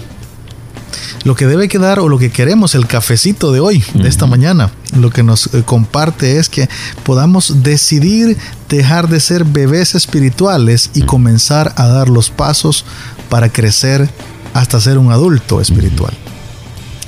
Lo 1.24 1.36
que 1.36 1.48
debe 1.48 1.68
quedar 1.68 2.00
o 2.00 2.10
lo 2.10 2.18
que 2.18 2.32
queremos, 2.32 2.76
el 2.76 2.88
cafecito 2.88 3.52
de 3.52 3.60
hoy, 3.60 3.84
de 3.94 4.08
esta 4.08 4.26
mañana, 4.26 4.72
lo 4.98 5.10
que 5.10 5.24
nos 5.24 5.54
eh, 5.54 5.64
comparte 5.64 6.38
es 6.38 6.50
que 6.50 6.70
podamos 7.04 7.64
decidir 7.64 8.38
dejar 8.70 9.10
de 9.10 9.20
ser 9.20 9.44
bebés 9.44 9.96
espirituales 9.96 10.92
y 10.94 11.02
comenzar 11.02 11.74
a 11.76 11.88
dar 11.88 12.10
los 12.10 12.30
pasos 12.30 12.86
para 13.30 13.50
crecer 13.50 14.10
hasta 14.54 14.80
ser 14.80 14.98
un 14.98 15.12
adulto 15.12 15.62
espiritual. 15.62 16.14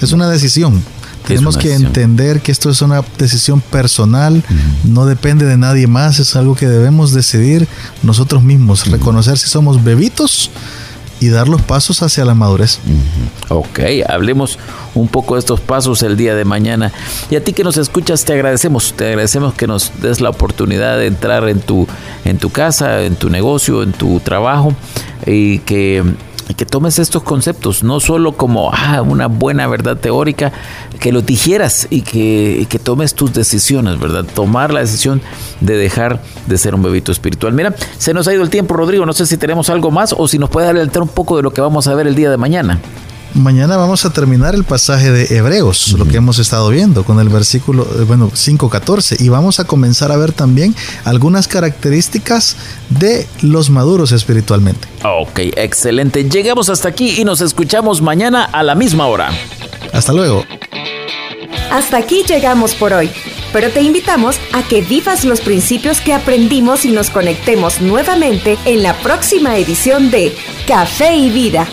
Es 0.02 0.12
una 0.12 0.30
decisión. 0.30 0.84
Tenemos 1.28 1.56
que 1.56 1.76
entender 1.76 2.42
que 2.42 2.52
esto 2.52 2.72
es 2.72 2.82
una 2.82 3.04
decisión 3.20 3.62
personal, 3.62 4.44
no 4.84 5.06
depende 5.06 5.46
de 5.46 5.56
nadie 5.56 5.86
más, 5.86 6.20
es 6.20 6.36
algo 6.36 6.56
que 6.56 6.68
debemos 6.68 7.14
decidir 7.14 7.68
nosotros 8.02 8.44
mismos, 8.44 8.88
reconocer 8.88 9.38
si 9.38 9.48
somos 9.48 9.84
bebitos 9.84 10.50
y 11.22 11.30
dar 11.30 11.48
los 11.48 11.62
pasos 11.62 12.02
hacia 12.02 12.26
la 12.26 12.34
madurez. 12.34 12.80
Ok, 13.48 13.80
hablemos 14.10 14.58
un 14.96 15.08
poco 15.08 15.36
de 15.36 15.40
estos 15.40 15.62
pasos 15.62 16.02
el 16.02 16.18
día 16.18 16.36
de 16.36 16.46
mañana. 16.46 16.92
Y 17.30 17.36
a 17.36 17.44
ti 17.44 17.54
que 17.54 17.64
nos 17.64 17.78
escuchas, 17.78 18.26
te 18.26 18.34
agradecemos, 18.34 18.96
te 18.98 19.08
agradecemos 19.08 19.54
que 19.54 19.68
nos 19.68 20.02
des 20.02 20.20
la 20.20 20.30
oportunidad 20.30 20.98
de 20.98 21.06
entrar 21.06 21.48
en 21.48 21.62
tu, 21.62 21.88
en 22.26 22.40
tu 22.40 22.50
casa, 22.50 23.04
en 23.04 23.16
tu 23.16 23.30
negocio, 23.30 23.84
en 23.84 23.94
tu 23.94 24.20
trabajo 24.20 24.74
y 25.28 25.60
que 25.60 26.04
y 26.48 26.54
que 26.54 26.66
tomes 26.66 27.00
estos 27.00 27.24
conceptos, 27.24 27.84
no 27.84 28.00
solo 28.00 28.34
como 28.34 28.72
ah, 28.74 29.02
una 29.02 29.28
buena 29.28 29.68
verdad 29.68 29.98
teórica, 29.98 30.52
que 31.00 31.12
lo 31.12 31.22
dijeras 31.22 31.88
y 31.90 32.02
que, 32.02 32.68
que, 32.70 32.80
tomes 32.80 33.16
tus 33.16 33.34
decisiones, 33.34 34.00
¿verdad? 34.00 34.26
Tomar 34.26 34.74
la 34.74 34.82
decisión 34.82 35.22
de 35.60 35.78
dejar 35.78 36.22
de 36.48 36.58
ser 36.58 36.76
un 36.76 36.84
bebito 36.84 37.12
espiritual. 37.12 37.54
Mira, 37.54 37.76
se 37.98 38.14
nos 38.14 38.28
ha 38.28 38.34
ido 38.34 38.44
el 38.44 38.50
tiempo, 38.50 38.76
Rodrigo, 38.76 39.06
no 39.06 39.14
sé 39.14 39.26
si 39.26 39.38
tenemos 39.38 39.70
algo 39.70 39.92
más 39.92 40.14
o 40.18 40.28
si 40.28 40.38
nos 40.38 40.50
puede 40.50 40.68
adelantar 40.68 41.02
un 41.02 41.10
poco 41.10 41.38
de 41.38 41.44
lo 41.44 41.52
que 41.52 41.62
vamos 41.62 41.88
a 41.88 41.96
ver 41.96 42.08
el 42.08 42.16
día 42.16 42.30
de 42.30 42.38
mañana. 42.38 42.80
Mañana 43.34 43.78
vamos 43.78 44.06
a 44.06 44.10
terminar 44.10 44.56
el 44.56 44.66
pasaje 44.66 45.10
de 45.10 45.38
Hebreos, 45.38 45.94
lo 45.98 46.06
que 46.06 46.18
hemos 46.18 46.38
estado 46.38 46.70
viendo 46.70 47.06
con 47.06 47.20
el 47.20 47.30
versículo, 47.30 47.84
eh, 47.84 48.04
bueno, 48.04 48.30
5.14, 48.30 49.22
y 49.22 49.30
vamos 49.30 49.62
a 49.62 49.64
comenzar 49.64 50.12
a 50.12 50.18
ver 50.18 50.34
también 50.34 50.76
algunas 51.06 51.48
características 51.48 52.58
de 52.90 53.28
los 53.42 53.70
maduros 53.70 54.12
espiritualmente. 54.12 54.88
Ok, 55.06 55.40
excelente. 55.56 56.30
Llegamos 56.30 56.70
hasta 56.70 56.90
aquí 56.90 57.22
y 57.22 57.24
nos 57.24 57.40
escuchamos 57.40 58.02
mañana 58.02 58.44
a 58.44 58.64
la 58.64 58.76
misma 58.76 59.08
hora. 59.08 59.30
Hasta 59.94 60.12
luego. 60.12 60.44
Hasta 61.72 61.98
aquí 61.98 62.24
llegamos 62.28 62.76
por 62.76 62.92
hoy, 62.92 63.10
pero 63.54 63.70
te 63.70 63.82
invitamos 63.82 64.36
a 64.52 64.62
que 64.64 64.82
vivas 64.82 65.24
los 65.24 65.40
principios 65.40 66.02
que 66.02 66.14
aprendimos 66.14 66.84
y 66.84 66.92
nos 66.92 67.10
conectemos 67.10 67.80
nuevamente 67.80 68.58
en 68.66 68.84
la 68.84 68.94
próxima 68.98 69.58
edición 69.58 70.12
de 70.12 70.36
Café 70.68 71.16
y 71.16 71.30
Vida 71.30 71.66